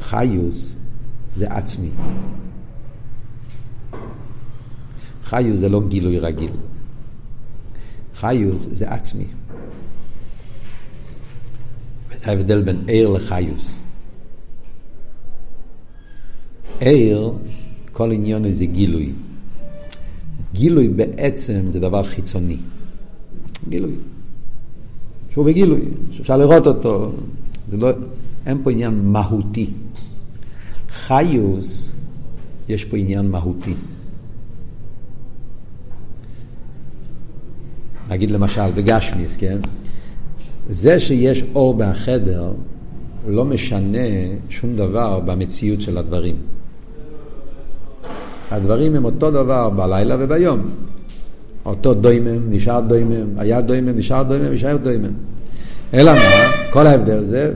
חיוס 0.00 0.76
זה 1.36 1.46
עצמי. 1.48 1.90
חיוס 5.24 5.58
זה 5.58 5.68
לא 5.68 5.82
גילוי 5.88 6.18
רגיל. 6.18 6.50
חיוס 8.14 8.66
זה 8.70 8.90
עצמי. 8.90 9.24
וזה 12.08 12.30
ההבדל 12.30 12.62
בין 12.62 12.84
עיר 12.86 13.08
לחיוס. 13.08 13.78
עיר, 16.80 17.32
כל 17.92 18.12
עניון 18.12 18.52
זה 18.52 18.66
גילוי. 18.66 19.12
גילוי 20.52 20.88
בעצם 20.88 21.70
זה 21.70 21.80
דבר 21.80 22.04
חיצוני. 22.04 22.58
גילוי. 23.68 23.94
שהוא 25.36 25.46
בגילוי, 25.46 25.80
שאפשר 26.12 26.36
לראות 26.36 26.66
אותו. 26.66 27.12
לא, 27.72 27.88
אין 28.46 28.58
פה 28.64 28.70
עניין 28.70 29.00
מהותי. 29.04 29.70
חיוס, 30.90 31.90
יש 32.68 32.84
פה 32.84 32.96
עניין 32.96 33.30
מהותי. 33.30 33.74
נגיד 38.08 38.30
למשל 38.30 38.70
בגשמיס, 38.70 39.36
כן? 39.36 39.58
זה 40.68 41.00
שיש 41.00 41.44
אור 41.54 41.74
בחדר 41.74 42.52
לא 43.28 43.44
משנה 43.44 44.08
שום 44.48 44.76
דבר 44.76 45.20
במציאות 45.20 45.80
של 45.82 45.98
הדברים. 45.98 46.36
הדברים 48.50 48.94
הם 48.94 49.04
אותו 49.04 49.30
דבר 49.30 49.70
בלילה 49.70 50.16
וביום. 50.18 50.70
אותו 51.66 51.94
דוימם, 51.94 52.50
נשאר 52.50 52.80
דוימם, 52.80 53.38
היה 53.38 53.60
דוימם, 53.60 53.98
נשאר 53.98 54.22
דוימם, 54.22 54.52
נשאר 54.52 54.76
דוימם. 54.76 55.12
אלא 55.94 56.12
מה? 56.12 56.70
כל 56.70 56.86
ההבדל 56.86 57.24
זה, 57.24 57.52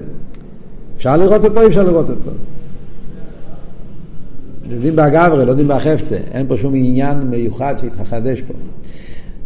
אפשר 0.97 1.17
לראות 1.17 1.45
אותו, 1.45 1.67
אפשר 1.67 1.83
לראות 1.83 2.11
אותו. 2.11 2.31
יודעים 4.71 4.97
באגברי, 4.97 5.45
לא 5.45 5.51
יודעים 5.51 5.69
בחפצה. 5.69 6.17
אין 6.17 6.47
פה 6.49 6.57
שום 6.57 6.75
עניין 6.75 7.19
מיוחד 7.19 7.75
שהתחדש 7.79 8.41
פה. 8.41 8.55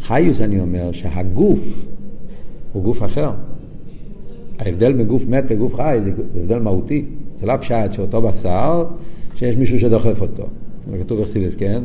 חיוס, 0.02 0.40
אני 0.40 0.60
אומר, 0.60 0.92
שהגוף 0.92 1.58
הוא 2.72 2.82
גוף 2.82 3.02
אחר. 3.02 3.30
ההבדל 4.58 4.92
מגוף 4.92 5.24
מת 5.28 5.50
לגוף 5.50 5.74
חי 5.74 6.00
זה 6.04 6.10
הבדל 6.36 6.58
מהותי. 6.58 7.04
זה 7.40 7.46
לא 7.46 7.56
פשט 7.56 7.92
שאותו 7.92 8.22
בשר, 8.22 8.84
שיש 9.34 9.56
מישהו 9.56 9.78
שדוחף 9.78 10.20
אותו. 10.20 10.46
זה 10.90 10.98
כתוב 10.98 11.20
בחסידס, 11.20 11.54
כן? 11.54 11.82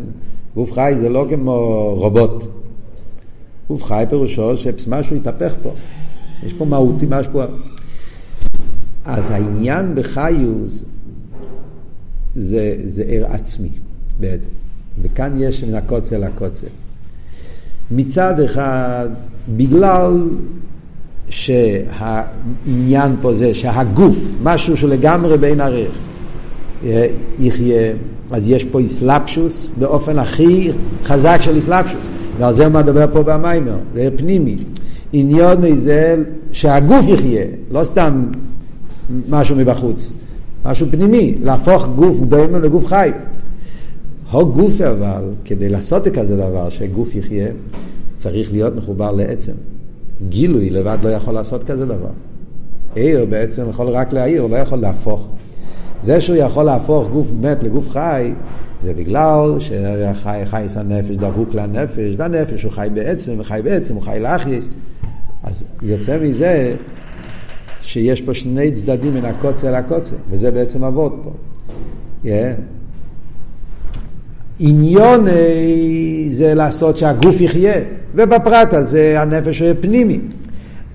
גוף 0.55 0.71
חי 0.71 0.93
זה 0.99 1.09
לא 1.09 1.25
כמו 1.29 1.53
רובוט. 1.97 2.58
גוף 3.69 3.83
חי 3.83 4.03
פירושו 4.09 4.57
שמשהו 4.57 5.15
התהפך 5.15 5.53
פה. 5.63 5.73
יש 6.43 6.53
פה 6.53 6.65
מהותי, 6.65 7.05
משהו 7.09 7.31
פה... 7.31 7.43
אז 9.05 9.23
העניין 9.29 9.95
בחיוס 9.95 10.83
זה, 12.35 12.75
זה 12.83 13.03
ער 13.07 13.25
עצמי 13.29 13.69
בעצם. 14.19 14.49
וכאן 15.01 15.31
יש 15.37 15.63
מן 15.63 15.75
הקוצר 15.75 16.17
לקוצר. 16.17 16.67
מצד 17.91 18.39
אחד, 18.39 19.07
בגלל 19.57 20.27
שהעניין 21.29 23.15
פה 23.21 23.35
זה 23.35 23.53
שהגוף, 23.53 24.17
משהו 24.43 24.77
שלגמרי 24.77 25.37
בין 25.37 25.61
ערך, 25.61 25.97
יחיה, 27.39 27.93
אז 28.31 28.43
יש 28.47 28.63
פה 28.63 28.79
איסלפשוס 28.79 29.71
באופן 29.77 30.19
הכי 30.19 30.71
חזק 31.03 31.37
של 31.41 31.55
איסלפשוס. 31.55 32.07
ועל 32.39 32.53
זה 32.53 32.65
הוא 32.65 32.73
מדבר 32.73 33.05
פה 33.13 33.23
במיימר, 33.23 33.77
זה 33.93 34.09
פנימי. 34.15 34.57
עניון 35.13 35.77
זה 35.77 36.23
שהגוף 36.51 37.05
יחיה, 37.07 37.45
לא 37.71 37.83
סתם 37.83 38.25
משהו 39.29 39.55
מבחוץ, 39.55 40.11
משהו 40.65 40.87
פנימי, 40.91 41.35
להפוך 41.43 41.87
גוף 41.87 42.19
דומה 42.19 42.59
לגוף 42.59 42.85
חי. 42.85 43.11
הו 44.31 44.53
גוף 44.53 44.81
אבל, 44.81 45.23
כדי 45.45 45.69
לעשות 45.69 46.07
כזה 46.07 46.37
דבר, 46.37 46.69
שגוף 46.69 47.15
יחיה, 47.15 47.47
צריך 48.17 48.51
להיות 48.51 48.75
מחובר 48.75 49.11
לעצם. 49.11 49.51
גילוי 50.29 50.69
לבד 50.69 50.97
לא 51.03 51.09
יכול 51.09 51.33
לעשות 51.33 51.63
כזה 51.63 51.85
דבר. 51.85 52.09
עיר 52.95 53.25
בעצם 53.25 53.69
יכול 53.69 53.87
רק 53.87 54.13
להעיר, 54.13 54.45
לא 54.45 54.55
יכול 54.55 54.79
להפוך. 54.79 55.27
זה 56.03 56.21
שהוא 56.21 56.35
יכול 56.35 56.63
להפוך 56.63 57.09
גוף 57.09 57.27
מת 57.41 57.63
לגוף 57.63 57.89
חי, 57.89 58.33
זה 58.81 58.93
בגלל 58.93 59.55
שחי 59.59 60.41
חייס 60.45 60.77
הנפש 60.77 61.15
דבוק 61.15 61.53
לנפש, 61.53 62.13
והנפש 62.17 62.63
הוא 62.63 62.71
חי 62.71 62.87
בעצם, 62.93 63.31
וחי 63.37 63.59
בעצם, 63.63 63.95
הוא 63.95 64.03
חי 64.03 64.17
לאחייס. 64.19 64.69
אז 65.43 65.63
יוצא 65.81 66.17
מזה 66.17 66.75
שיש 67.81 68.21
פה 68.21 68.33
שני 68.33 68.71
צדדים 68.71 69.13
מן 69.13 69.25
הקוצר 69.25 69.77
לקוצר, 69.77 70.15
וזה 70.29 70.51
בעצם 70.51 70.83
אבות 70.83 71.21
פה. 71.23 71.31
Yeah. 72.23 72.27
עניון 74.59 75.25
זה 76.29 76.53
לעשות 76.53 76.97
שהגוף 76.97 77.41
יחיה, 77.41 77.73
ובפרט 78.15 78.73
הזה 78.73 79.21
הנפש 79.21 79.59
הוא 79.59 79.69
פנימי. 79.81 80.19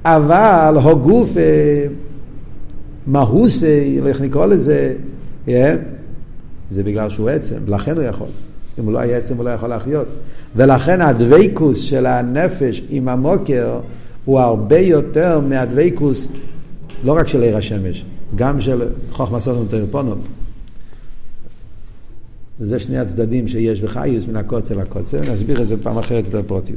אבל 0.04 0.76
הגוף 0.84 1.36
מהוס, 3.06 3.64
איך 4.06 4.20
נקרא 4.20 4.46
לזה, 4.46 4.94
yeah, 5.46 5.50
זה 6.70 6.82
בגלל 6.82 7.10
שהוא 7.10 7.28
עצם, 7.28 7.56
לכן 7.66 7.96
הוא 7.96 8.02
יכול. 8.02 8.26
אם 8.78 8.84
הוא 8.84 8.92
לא 8.92 8.98
היה 8.98 9.16
עצם 9.16 9.36
הוא 9.36 9.44
לא 9.44 9.50
יכול 9.50 9.68
להחיות. 9.68 10.06
ולכן 10.56 11.00
הדבקוס 11.00 11.80
של 11.80 12.06
הנפש 12.06 12.82
עם 12.88 13.08
המוקר 13.08 13.80
הוא 14.24 14.40
הרבה 14.40 14.78
יותר 14.78 15.40
מהדבקוס, 15.40 16.28
לא 17.04 17.12
רק 17.12 17.28
של 17.28 17.42
עיר 17.42 17.56
השמש, 17.56 18.04
גם 18.34 18.60
של 18.60 18.88
חוכמה 19.10 19.40
סוסום 19.40 19.66
טריפונות. 19.70 20.18
וזה 22.60 22.78
שני 22.78 22.98
הצדדים 22.98 23.48
שיש 23.48 23.80
בחיוס 23.80 24.26
מן 24.26 24.36
הקוצר 24.36 24.78
לקוצר, 24.78 25.20
נסביר 25.32 25.62
את 25.62 25.68
זה 25.68 25.76
פעם 25.82 25.98
אחרת 25.98 26.26
יותר 26.26 26.42
פרוטיות. 26.46 26.70